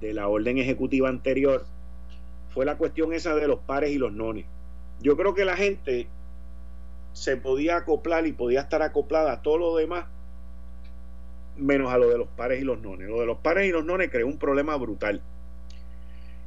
[0.00, 1.66] de la orden ejecutiva anterior
[2.54, 4.46] fue la cuestión esa de los pares y los nones.
[5.00, 6.08] Yo creo que la gente
[7.12, 10.06] se podía acoplar y podía estar acoplada a todo lo demás,
[11.56, 13.08] menos a lo de los pares y los nones.
[13.08, 15.20] Lo de los pares y los nones creó un problema brutal.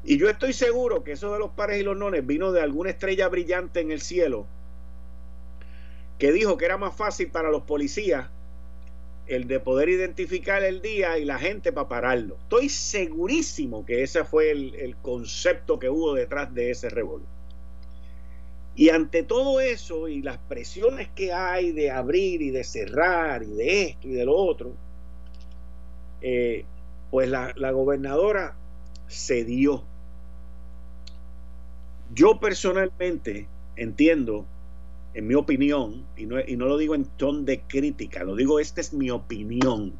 [0.04, 2.90] Y yo estoy seguro que eso de los pares y los nones vino de alguna
[2.90, 4.48] estrella brillante en el cielo
[6.18, 8.30] que dijo que era más fácil para los policías
[9.28, 12.38] el de poder identificar el día y la gente para pararlo.
[12.42, 17.26] Estoy segurísimo que ese fue el, el concepto que hubo detrás de ese revuelo.
[18.76, 23.52] Y ante todo eso y las presiones que hay de abrir y de cerrar y
[23.52, 24.74] de esto y de lo otro,
[26.22, 26.66] eh,
[27.12, 28.56] pues la, la, gobernadora
[29.08, 29.84] cedió.
[32.14, 34.46] Yo personalmente entiendo,
[35.14, 38.60] en mi opinión, y no, y no lo digo en ton de crítica, lo digo,
[38.60, 39.94] esta es mi opinión,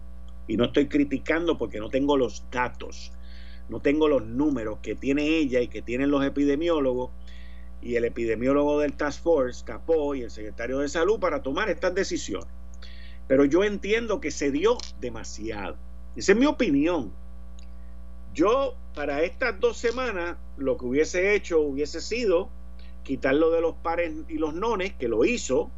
[0.48, 3.12] y no estoy criticando porque no tengo los datos,
[3.70, 7.12] no tengo los números que tiene ella y que tienen los epidemiólogos
[7.82, 11.94] y el epidemiólogo del Task Force, Capó, y el secretario de Salud para tomar estas
[11.94, 12.50] decisiones.
[13.28, 15.78] Pero yo entiendo que se dio demasiado.
[16.16, 17.14] Esa es mi opinión.
[18.40, 22.48] Yo, para estas dos semanas, lo que hubiese hecho hubiese sido
[23.04, 25.70] quitarlo de los pares y los nones, que lo hizo.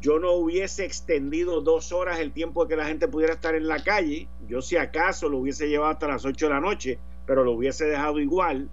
[0.00, 3.84] Yo no hubiese extendido dos horas el tiempo que la gente pudiera estar en la
[3.84, 4.28] calle.
[4.48, 7.84] Yo, si acaso, lo hubiese llevado hasta las 8 de la noche, pero lo hubiese
[7.84, 8.70] dejado igual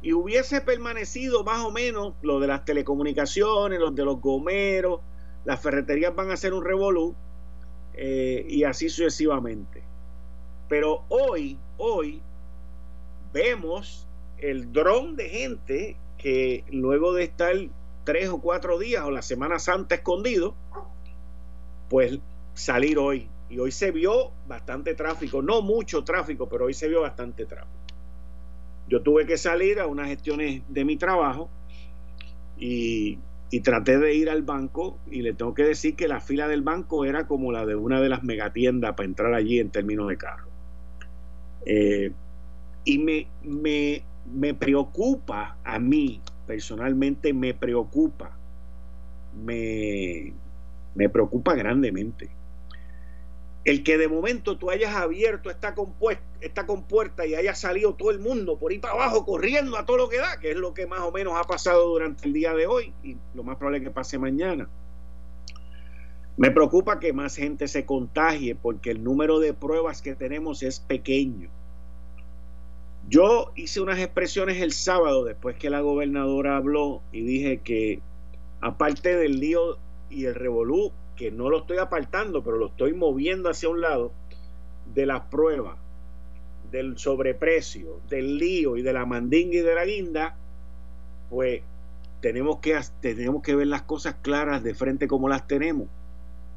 [0.00, 5.02] y hubiese permanecido más o menos lo de las telecomunicaciones, los de los gomeros,
[5.44, 7.14] las ferreterías van a ser un revolú
[7.92, 9.87] eh, y así sucesivamente.
[10.68, 12.20] Pero hoy, hoy,
[13.32, 14.06] vemos
[14.38, 17.54] el dron de gente que luego de estar
[18.04, 20.54] tres o cuatro días o la Semana Santa escondido,
[21.88, 22.18] pues
[22.54, 23.28] salir hoy.
[23.50, 27.78] Y hoy se vio bastante tráfico, no mucho tráfico, pero hoy se vio bastante tráfico.
[28.88, 31.50] Yo tuve que salir a unas gestiones de mi trabajo
[32.58, 33.18] y,
[33.62, 37.04] traté de ir al banco y le tengo que decir que la fila del banco
[37.04, 40.47] era como la de una de las megatiendas para entrar allí en términos de carro.
[41.66, 42.12] Eh,
[42.84, 44.02] y me, me,
[44.32, 48.36] me preocupa a mí, personalmente me preocupa,
[49.44, 50.32] me,
[50.94, 52.30] me preocupa grandemente.
[53.64, 55.74] El que de momento tú hayas abierto esta,
[56.40, 59.98] esta compuerta y haya salido todo el mundo por ahí para abajo corriendo a todo
[59.98, 62.54] lo que da, que es lo que más o menos ha pasado durante el día
[62.54, 64.68] de hoy y lo más probable es que pase mañana.
[66.38, 70.78] Me preocupa que más gente se contagie porque el número de pruebas que tenemos es
[70.78, 71.50] pequeño.
[73.08, 78.00] Yo hice unas expresiones el sábado después que la gobernadora habló y dije que
[78.60, 79.78] aparte del lío
[80.10, 84.12] y el revolú, que no lo estoy apartando, pero lo estoy moviendo hacia un lado,
[84.94, 85.76] de las pruebas,
[86.70, 90.36] del sobreprecio, del lío y de la mandinga y de la guinda,
[91.30, 91.62] pues
[92.20, 95.88] tenemos que, tenemos que ver las cosas claras de frente como las tenemos.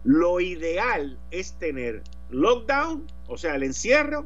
[0.03, 4.25] Lo ideal es tener lockdown, o sea, el encierro,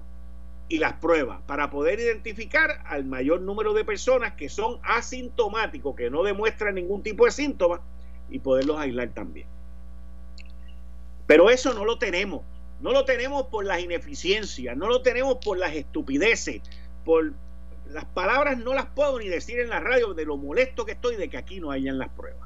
[0.67, 6.09] y las pruebas para poder identificar al mayor número de personas que son asintomáticos, que
[6.09, 7.81] no demuestran ningún tipo de síntoma
[8.29, 9.47] y poderlos aislar también.
[11.27, 12.41] Pero eso no lo tenemos.
[12.81, 16.61] No lo tenemos por las ineficiencias, no lo tenemos por las estupideces,
[17.05, 17.33] por
[17.89, 21.15] las palabras no las puedo ni decir en la radio de lo molesto que estoy
[21.15, 22.44] de que aquí no hayan las pruebas.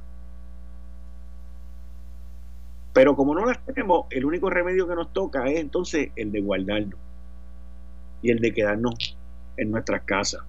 [2.93, 6.41] Pero como no las tenemos, el único remedio que nos toca es entonces el de
[6.41, 6.99] guardarnos
[8.21, 9.17] y el de quedarnos
[9.57, 10.41] en nuestras casas.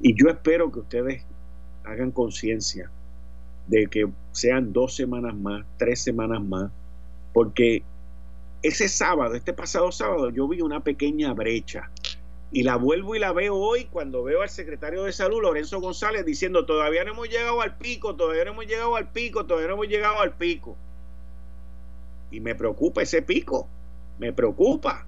[0.00, 1.24] Y yo espero que ustedes
[1.84, 2.90] hagan conciencia
[3.68, 6.70] de que sean dos semanas más, tres semanas más,
[7.32, 7.82] porque
[8.62, 11.90] ese sábado, este pasado sábado, yo vi una pequeña brecha
[12.52, 16.24] y la vuelvo y la veo hoy cuando veo al secretario de salud, Lorenzo González,
[16.24, 19.74] diciendo, todavía no hemos llegado al pico, todavía no hemos llegado al pico, todavía no
[19.74, 20.76] hemos llegado al pico.
[22.30, 23.68] Y me preocupa ese pico,
[24.18, 25.06] me preocupa,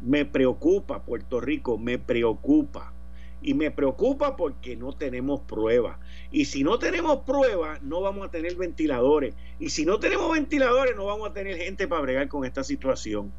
[0.00, 2.92] me preocupa Puerto Rico, me preocupa.
[3.40, 5.98] Y me preocupa porque no tenemos pruebas.
[6.32, 9.34] Y si no tenemos pruebas, no vamos a tener ventiladores.
[9.60, 13.32] Y si no tenemos ventiladores, no vamos a tener gente para bregar con esta situación.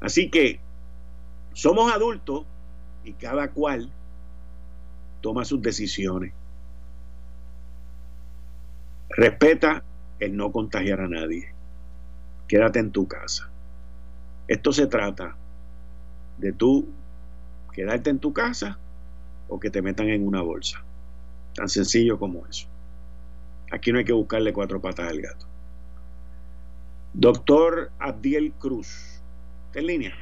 [0.00, 0.60] Así que
[1.54, 2.44] somos adultos
[3.02, 3.90] y cada cual
[5.22, 6.34] toma sus decisiones.
[9.08, 9.82] Respeta
[10.20, 11.52] el no contagiar a nadie.
[12.46, 13.48] Quédate en tu casa.
[14.46, 15.36] Esto se trata
[16.38, 16.88] de tú
[17.72, 18.78] quedarte en tu casa
[19.48, 20.82] o que te metan en una bolsa.
[21.54, 22.66] Tan sencillo como eso.
[23.70, 25.46] Aquí no hay que buscarle cuatro patas al gato.
[27.12, 29.20] Doctor Abdiel Cruz,
[29.74, 30.14] ¿en línea?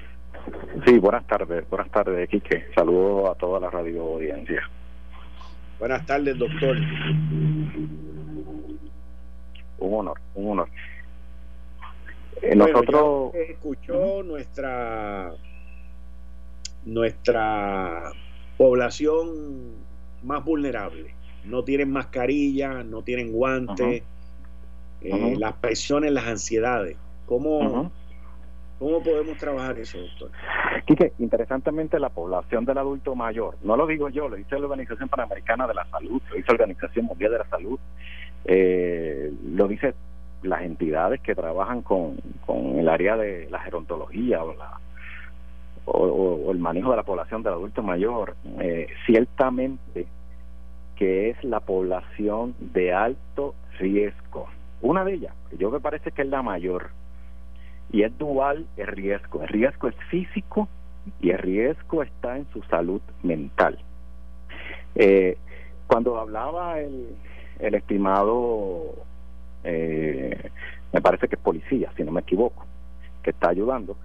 [0.84, 2.66] Sí, buenas tardes, buenas tardes, Quique.
[2.74, 4.68] Saludos a toda la radio audiencia.
[5.78, 6.76] Buenas tardes, doctor.
[9.79, 10.68] Un honor, un honor.
[12.43, 15.33] Eh, nosotros escuchó nuestra
[16.85, 18.12] nuestra
[18.57, 19.74] población
[20.22, 21.14] más vulnerable.
[21.45, 24.03] No tienen mascarilla, no tienen guantes,
[25.03, 26.97] eh, las presiones, las ansiedades.
[27.27, 27.91] ¿Cómo,
[28.79, 30.31] ¿Cómo podemos trabajar eso, doctor?
[30.87, 35.09] Quique, interesantemente la población del adulto mayor, no lo digo yo, lo dice la Organización
[35.09, 37.79] Panamericana de la Salud, lo dice la Organización Mundial de la Salud,
[38.47, 39.94] eh, lo dice
[40.42, 44.78] las entidades que trabajan con, con el área de la gerontología o, la,
[45.86, 50.07] o, el manejo de la población del adulto mayor, eh, ciertamente
[50.94, 54.47] que es la población de alto riesgo.
[54.80, 56.90] Una de ellas, que yo me parece que es la mayor,
[57.92, 59.42] y es dual el riesgo.
[59.42, 60.68] El riesgo es físico
[61.20, 63.78] y el riesgo está en su salud mental.
[64.94, 65.36] Eh,
[65.86, 67.16] cuando hablaba el,
[67.59, 68.95] el estimado
[69.65, 70.51] eh,
[70.93, 72.65] me parece que es policía, si no me equivoco,
[73.23, 73.97] que está ayudando.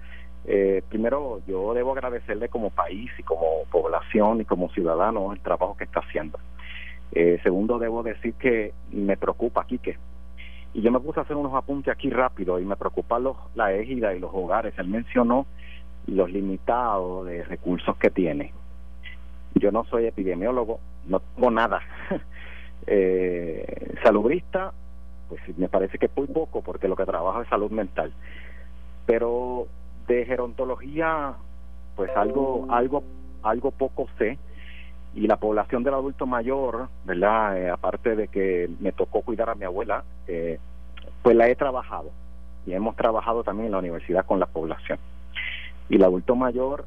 [0.44, 5.76] Eh, primero, yo debo agradecerle como país y como población y como ciudadano el trabajo
[5.76, 6.38] que está haciendo.
[7.12, 9.96] Eh, segundo, debo decir que me preocupa aquí que
[10.74, 13.74] y yo me puse a hacer unos apuntes aquí rápido y me preocupa los, la
[13.74, 14.72] égida y los hogares.
[14.78, 15.46] Él mencionó
[16.06, 18.52] los limitados de recursos que tiene.
[19.54, 21.82] Yo no soy epidemiólogo, no tengo nada.
[22.86, 24.72] eh, salubrista,
[25.28, 28.12] pues me parece que es muy poco porque lo que trabaja es salud mental.
[29.06, 29.66] pero
[30.06, 31.34] de gerontología,
[31.96, 33.02] pues algo, algo,
[33.42, 34.38] algo poco sé.
[35.14, 37.58] Y la población del adulto mayor, ¿verdad?
[37.58, 40.58] Eh, aparte de que me tocó cuidar a mi abuela, eh,
[41.22, 42.10] pues la he trabajado.
[42.66, 44.98] Y hemos trabajado también en la universidad con la población.
[45.88, 46.86] Y el adulto mayor,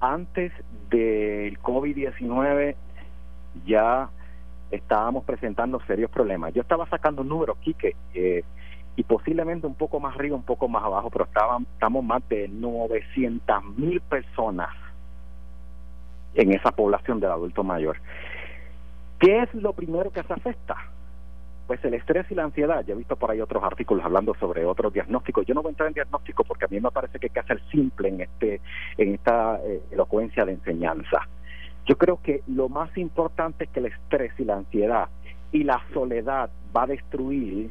[0.00, 0.52] antes
[0.88, 2.74] del COVID-19,
[3.66, 4.08] ya
[4.70, 6.54] estábamos presentando serios problemas.
[6.54, 8.44] Yo estaba sacando números, Quique, eh,
[8.96, 12.48] y posiblemente un poco más arriba, un poco más abajo, pero estaban, estamos más de
[12.48, 14.70] 900 mil personas
[16.34, 17.96] en esa población del adulto mayor.
[19.18, 20.76] ¿Qué es lo primero que se afecta?
[21.66, 22.84] Pues el estrés y la ansiedad.
[22.84, 25.46] Ya he visto por ahí otros artículos hablando sobre otros diagnósticos.
[25.46, 27.40] Yo no voy a entrar en diagnóstico porque a mí me parece que hay que
[27.40, 28.60] hacer simple en este
[28.96, 31.28] en esta eh, elocuencia de enseñanza.
[31.86, 35.08] Yo creo que lo más importante es que el estrés y la ansiedad
[35.52, 37.70] y la soledad va a destruir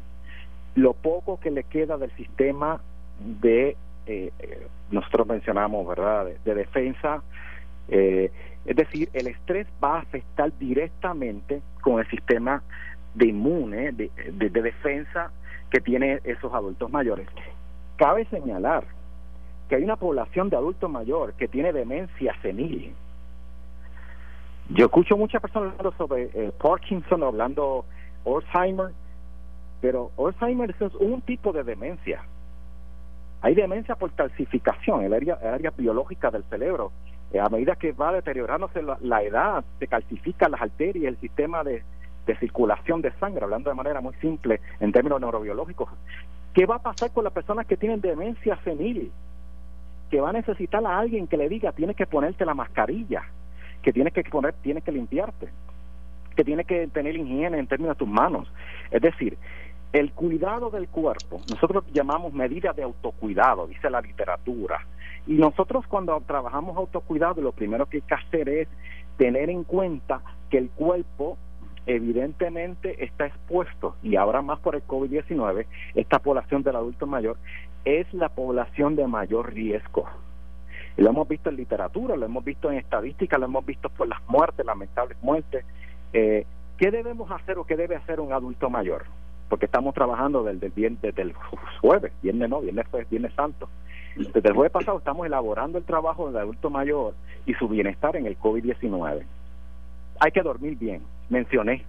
[0.75, 2.81] lo poco que le queda del sistema
[3.19, 7.21] de, eh, eh, nosotros mencionamos, ¿verdad?, de, defensa.
[7.87, 8.31] Eh,
[8.65, 12.61] es decir, el estrés va a afectar directamente con el sistema
[13.15, 15.31] de inmune, de, de, de defensa
[15.69, 17.27] que tiene esos adultos mayores.
[17.97, 18.85] Cabe señalar
[19.67, 22.93] que hay una población de adultos mayores que tiene demencia senil
[24.69, 27.85] yo escucho muchas personas hablando sobre eh, Parkinson, hablando
[28.25, 28.91] Alzheimer,
[29.81, 32.21] pero Alzheimer es un tipo de demencia.
[33.41, 36.91] Hay demencia por calcificación, el área, el área biológica del cerebro.
[37.33, 41.83] Eh, a medida que va deteriorándose la, edad, se calcifican las arterias, el sistema de,
[42.27, 45.89] de circulación de sangre, hablando de manera muy simple en términos neurobiológicos.
[46.53, 49.11] ¿Qué va a pasar con las personas que tienen demencia senil?
[50.11, 53.23] Que va a necesitar a alguien que le diga, tienes que ponerte la mascarilla
[53.81, 55.49] que tienes que poner, tienes que limpiarte,
[56.35, 58.51] que tienes que tener higiene en términos de tus manos.
[58.91, 59.37] Es decir,
[59.93, 64.85] el cuidado del cuerpo, nosotros llamamos medidas de autocuidado, dice la literatura.
[65.25, 68.67] Y nosotros cuando trabajamos autocuidado, lo primero que hay que hacer es
[69.17, 71.37] tener en cuenta que el cuerpo
[71.85, 75.65] evidentemente está expuesto, y ahora más por el COVID-19,
[75.95, 77.37] esta población del adulto mayor
[77.83, 80.07] es la población de mayor riesgo
[81.01, 84.19] lo hemos visto en literatura, lo hemos visto en estadística, lo hemos visto por las
[84.27, 85.65] muertes, lamentables muertes.
[86.13, 86.45] Eh,
[86.77, 89.05] ¿Qué debemos hacer o qué debe hacer un adulto mayor?
[89.47, 91.33] Porque estamos trabajando desde el, desde el
[91.81, 93.69] jueves, viernes no, viernes, viernes santo.
[94.15, 97.13] Desde el jueves pasado estamos elaborando el trabajo del adulto mayor
[97.45, 99.23] y su bienestar en el COVID-19.
[100.19, 101.85] Hay que dormir bien, mencioné.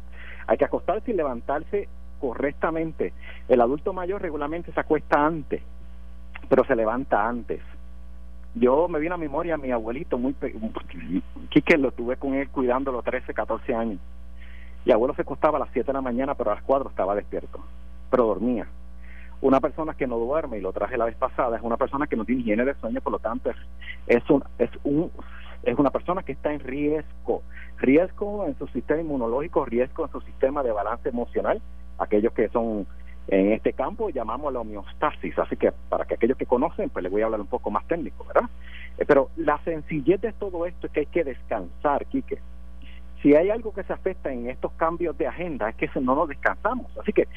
[0.46, 1.88] Hay que acostarse y levantarse
[2.20, 3.12] correctamente.
[3.48, 5.62] El adulto mayor regularmente se acuesta antes,
[6.48, 7.60] pero se levanta antes
[8.54, 13.02] yo me vino a memoria a mi abuelito muy que lo tuve con él cuidándolo
[13.02, 14.00] 13, 14 años.
[14.84, 17.14] Y abuelo se acostaba a las 7 de la mañana, pero a las 4 estaba
[17.14, 17.60] despierto,
[18.10, 18.66] pero dormía.
[19.42, 22.16] Una persona que no duerme, y lo traje la vez pasada, es una persona que
[22.16, 23.50] no tiene higiene de sueño, por lo tanto
[24.06, 25.10] es, un, es, un,
[25.62, 27.42] es una persona que está en riesgo.
[27.78, 31.60] Riesgo en su sistema inmunológico, riesgo en su sistema de balance emocional,
[31.98, 32.86] aquellos que son
[33.30, 37.12] en este campo llamamos la homeostasis, así que para que aquellos que conocen, pues les
[37.12, 38.50] voy a hablar un poco más técnico, ¿verdad?
[38.98, 42.38] Eh, pero la sencillez de todo esto es que hay que descansar, Quique.
[43.22, 46.28] Si hay algo que se afecta en estos cambios de agenda es que no nos
[46.28, 46.90] descansamos.
[46.98, 47.28] Así que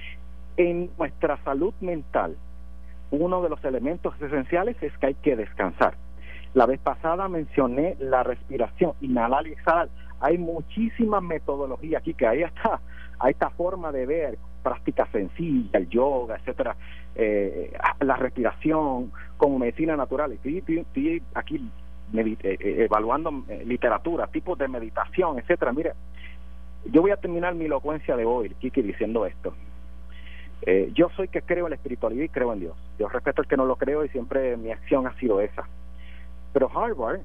[0.58, 2.38] en nuestra salud mental,
[3.12, 5.94] uno de los elementos esenciales es que hay que descansar.
[6.56, 9.90] La vez pasada mencioné la respiración, inhalar y exhalar.
[10.22, 12.80] Hay muchísimas metodologías aquí que ahí está,
[13.20, 16.76] hay esta forma de ver prácticas sencillas, el yoga, etcétera,
[17.16, 20.32] eh, la respiración como medicina natural.
[20.32, 21.70] Estoy, aquí
[22.14, 25.74] eh, eh, evaluando literatura, tipos de meditación, etcétera.
[25.74, 25.94] Mire,
[26.86, 29.54] yo voy a terminar mi elocuencia de hoy, Kiki, diciendo esto.
[30.94, 32.76] yo soy que creo en la espiritualidad y creo en Dios.
[32.98, 35.68] Yo respeto al que no lo creo y siempre mi acción ha sido esa.
[36.54, 37.22] Pero Harvard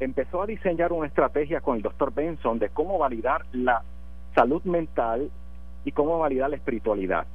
[0.00, 3.82] empezó a diseñar una estrategia con el doctor Benson de cómo validar la
[4.34, 5.30] salud mental
[5.84, 7.26] y cómo validar la espiritualidad.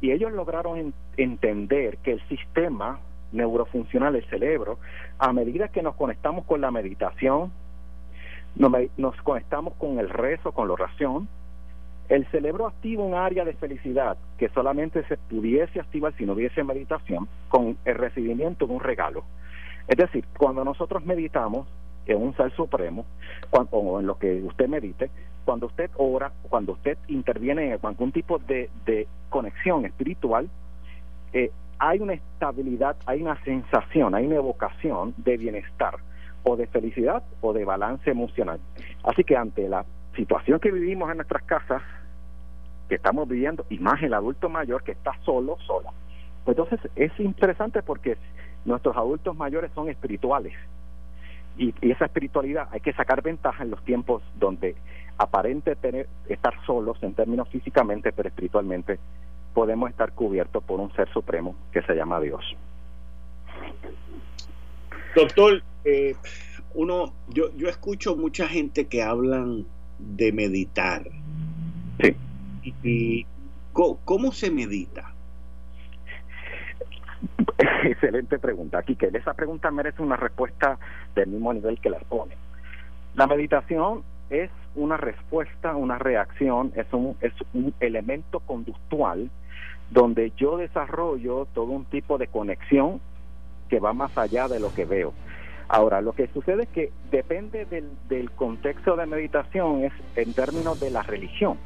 [0.00, 3.00] Y ellos lograron entender que el sistema
[3.32, 4.78] neurofuncional del cerebro,
[5.18, 7.52] a medida que nos conectamos con la meditación,
[8.56, 11.28] nos, conectamos con el rezo, con la oración,
[12.08, 16.64] el cerebro activa un área de felicidad que solamente se pudiese activar si no hubiese
[16.64, 19.22] meditación con el recibimiento de un regalo.
[19.86, 21.68] Es decir, cuando nosotros meditamos
[22.06, 23.06] en un ser supremo,
[23.50, 25.10] o en lo que usted medite,
[25.44, 28.68] cuando usted ora, cuando usted interviene en algún tipo de,
[29.28, 30.48] conexión espiritual,
[31.32, 35.96] eh, hay una estabilidad, hay una sensación, hay una evocación de bienestar
[36.42, 38.58] o de felicidad o de balance emocional.
[39.04, 39.84] Así que ante la
[40.16, 41.82] situación que vivimos en nuestras casas,
[42.88, 45.92] que estamos viviendo, y más el adulto mayor que está solo, sola,
[46.46, 48.16] entonces es interesante porque
[48.64, 50.54] nuestros adultos mayores son espirituales.
[51.56, 54.74] Y, esa espiritualidad hay que sacar ventaja en los tiempos donde
[55.20, 58.98] aparente tener, estar solos en términos físicamente, pero espiritualmente
[59.52, 62.42] podemos estar cubiertos por un ser supremo que se llama Dios.
[65.14, 66.16] Doctor, eh,
[66.74, 69.66] uno, yo, yo escucho mucha gente que hablan
[69.98, 71.02] de meditar.
[72.00, 72.16] Sí.
[72.82, 73.26] ¿Y,
[73.74, 75.12] ¿cómo, se medita?
[77.84, 80.78] Excelente pregunta, Aquí que Esa pregunta merece una respuesta
[81.14, 82.36] del mismo nivel que la pone.
[83.14, 89.30] La meditación es una respuesta, una reacción, es un, es un elemento conductual
[89.90, 93.00] donde yo desarrollo todo un tipo de conexión
[93.68, 95.12] que va más allá de lo que veo.
[95.68, 100.80] Ahora, lo que sucede es que depende del, del contexto de meditación, es en términos
[100.80, 101.58] de la religión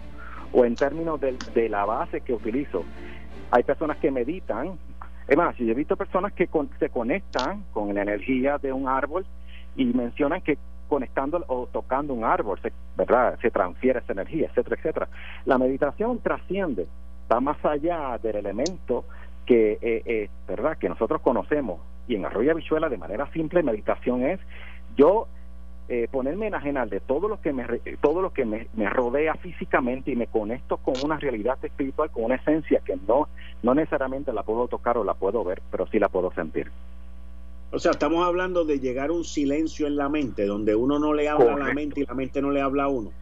[0.53, 2.85] o en términos de, de la base que utilizo.
[3.51, 4.79] Hay personas que meditan,
[5.27, 6.49] es más, yo he visto personas que
[6.79, 9.25] se conectan con la energía de un árbol
[9.75, 10.59] y mencionan que
[10.95, 13.36] conectando o tocando un árbol, se, ¿verdad?
[13.42, 15.09] Se transfiere esa energía, etcétera, etcétera.
[15.45, 16.86] La meditación trasciende,
[17.30, 19.05] va más allá del elemento
[19.45, 20.78] que, eh, eh, ¿verdad?
[20.78, 21.80] Que nosotros conocemos.
[22.07, 24.38] Y en Arroyo Bichuela, de manera simple, meditación es
[24.97, 25.26] yo
[25.88, 27.64] eh, ponerme enajenar de todo lo que me
[28.01, 32.36] todo lo que me, rodea físicamente y me conecto con una realidad espiritual con una
[32.36, 33.28] esencia que no
[33.62, 36.70] no necesariamente la puedo tocar o la puedo ver pero sí la puedo sentir
[37.75, 41.12] o sea estamos hablando de llegar a un silencio en la mente donde uno no
[41.12, 43.12] le habla a la mente y la mente no le habla a uno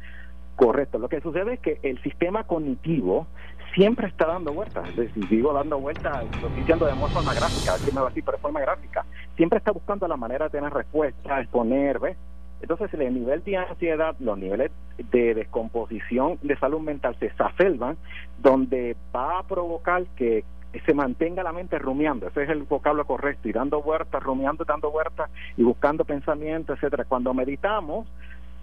[0.57, 3.27] correcto lo que sucede es que el sistema cognitivo
[3.75, 4.89] siempre está dando vueltas.
[4.91, 8.09] Es decir, digo dando vueltas, lo estoy diciendo de forma gráfica, aquí me va a
[8.09, 9.05] decir, pero de forma gráfica.
[9.37, 12.17] Siempre está buscando la manera de tener respuesta, exponer, ¿ves?
[12.61, 14.71] Entonces, el nivel de ansiedad, los niveles
[15.11, 17.97] de descomposición de salud mental se exacerban,
[18.41, 20.45] donde va a provocar que
[20.81, 24.91] se mantenga la mente rumiando, ese es el vocablo correcto, y dando vueltas, rumiando, dando
[24.91, 27.05] vueltas y buscando pensamientos, etcétera.
[27.05, 28.07] Cuando meditamos,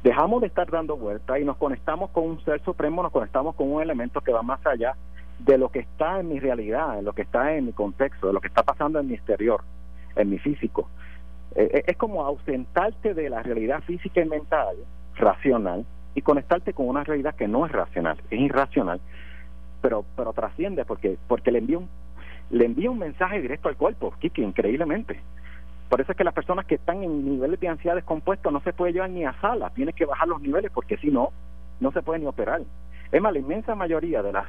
[0.03, 3.71] dejamos de estar dando vueltas y nos conectamos con un ser supremo, nos conectamos con
[3.71, 4.95] un elemento que va más allá
[5.39, 8.33] de lo que está en mi realidad, en lo que está en mi contexto, de
[8.33, 9.61] lo que está pasando en mi exterior,
[10.15, 10.89] en mi físico.
[11.55, 14.75] Eh, eh, es como ausentarte de la realidad física y mental,
[15.15, 15.85] racional,
[16.15, 18.99] y conectarte con una realidad que no es racional, es irracional,
[19.81, 21.89] pero pero trasciende porque porque le envía un
[22.51, 25.19] le envía un mensaje directo al cuerpo, Kiki, increíblemente.
[25.87, 28.73] Por eso es que las personas que están en niveles de ansiedad descompuesto no se
[28.73, 31.31] puede llevar ni a sala, tiene que bajar los niveles porque si no,
[31.79, 32.61] no se puede ni operar.
[33.11, 34.45] Es más, la inmensa mayoría de las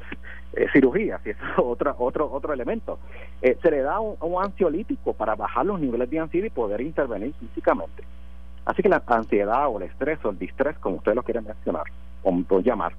[0.52, 2.98] eh, cirugías, y eso es otro, otro, otro elemento,
[3.40, 7.32] eh, se le da un, ansiolítico para bajar los niveles de ansiedad y poder intervenir
[7.40, 8.02] físicamente.
[8.66, 11.84] Así que la ansiedad o el estrés o el distrés, como usted lo quiere mencionar
[12.22, 12.92] o, llamar,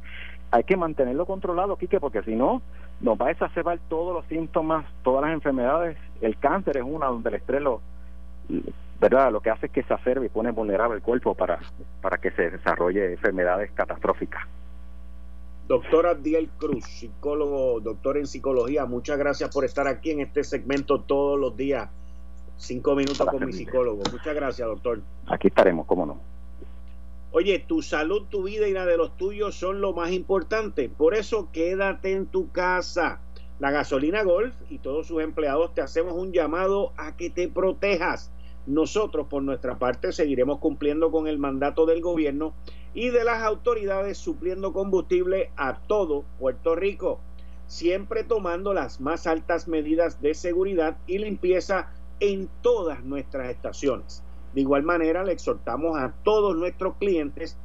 [0.52, 2.62] hay que mantenerlo controlado, Quique, porque si no,
[3.00, 5.98] nos va a exacerbar todos los síntomas, todas las enfermedades.
[6.20, 7.82] El cáncer es una donde el estrés lo,
[9.00, 9.32] ¿verdad?
[9.32, 11.60] Lo que hace es que se acerbe y pone vulnerable el cuerpo para,
[12.02, 14.44] para que se desarrolle enfermedades catastróficas.
[15.68, 21.00] Doctor Abdiel Cruz, psicólogo, doctor en psicología, muchas gracias por estar aquí en este segmento
[21.02, 21.90] todos los días.
[22.58, 24.04] Cinco minutos con mi psicólogo.
[24.12, 25.00] Muchas gracias, doctor.
[25.28, 26.20] Aquí estaremos, cómo no.
[27.32, 30.90] Oye, tu salud, tu vida y la de los tuyos son lo más importante.
[30.90, 33.22] Por eso quédate en tu casa.
[33.60, 38.32] La gasolina Golf y todos sus empleados te hacemos un llamado a que te protejas
[38.68, 42.54] nosotros, por nuestra parte, seguiremos cumpliendo con el mandato del gobierno
[42.94, 47.20] y de las autoridades supliendo combustible a todo Puerto Rico,
[47.66, 54.24] siempre tomando las más altas medidas de seguridad y limpieza en todas nuestras estaciones.
[54.54, 57.58] De igual manera, le exhortamos a todos nuestros clientes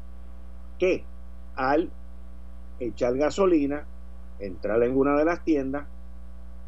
[0.79, 1.05] que
[1.57, 1.91] al
[2.81, 3.87] echar gasolina,
[4.39, 5.87] entrar en una de las tiendas,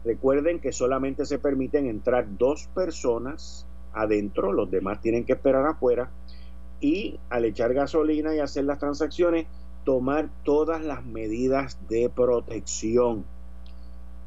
[0.05, 6.11] recuerden que solamente se permiten entrar dos personas adentro, los demás tienen que esperar afuera
[6.81, 9.47] y al echar gasolina y hacer las transacciones,
[9.85, 13.25] tomar todas las medidas de protección.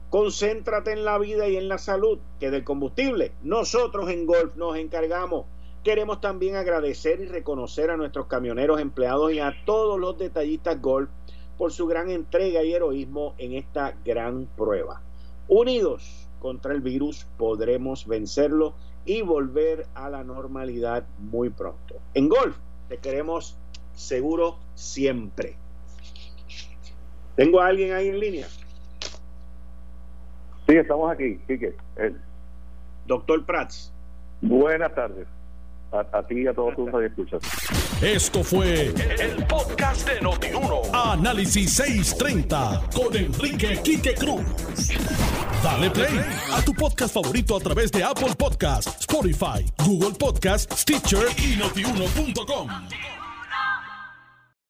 [0.09, 4.75] Concéntrate en la vida y en la salud, que del combustible nosotros en Golf nos
[4.75, 5.45] encargamos.
[5.83, 11.09] Queremos también agradecer y reconocer a nuestros camioneros empleados y a todos los detallistas Golf
[11.57, 15.01] por su gran entrega y heroísmo en esta gran prueba.
[15.47, 18.75] Unidos contra el virus podremos vencerlo
[19.05, 21.95] y volver a la normalidad muy pronto.
[22.13, 22.55] En golf
[22.87, 23.57] te queremos
[23.95, 25.55] seguro siempre.
[27.35, 28.47] ¿Tengo a alguien ahí en línea?
[30.67, 31.75] Sí, estamos aquí, Quique.
[33.07, 33.91] Doctor Prats.
[34.41, 35.27] Buenas tardes.
[35.91, 37.41] A, ti y a todos tus escuchas.
[38.01, 40.81] Esto fue el, podcast de Notiuno.
[40.93, 44.41] Análisis 630 con Enrique Quique Cruz.
[45.61, 46.19] Dale play
[46.53, 52.69] a tu podcast favorito a través de Apple Podcasts, Spotify, Google Podcasts, Stitcher y notiuno.com.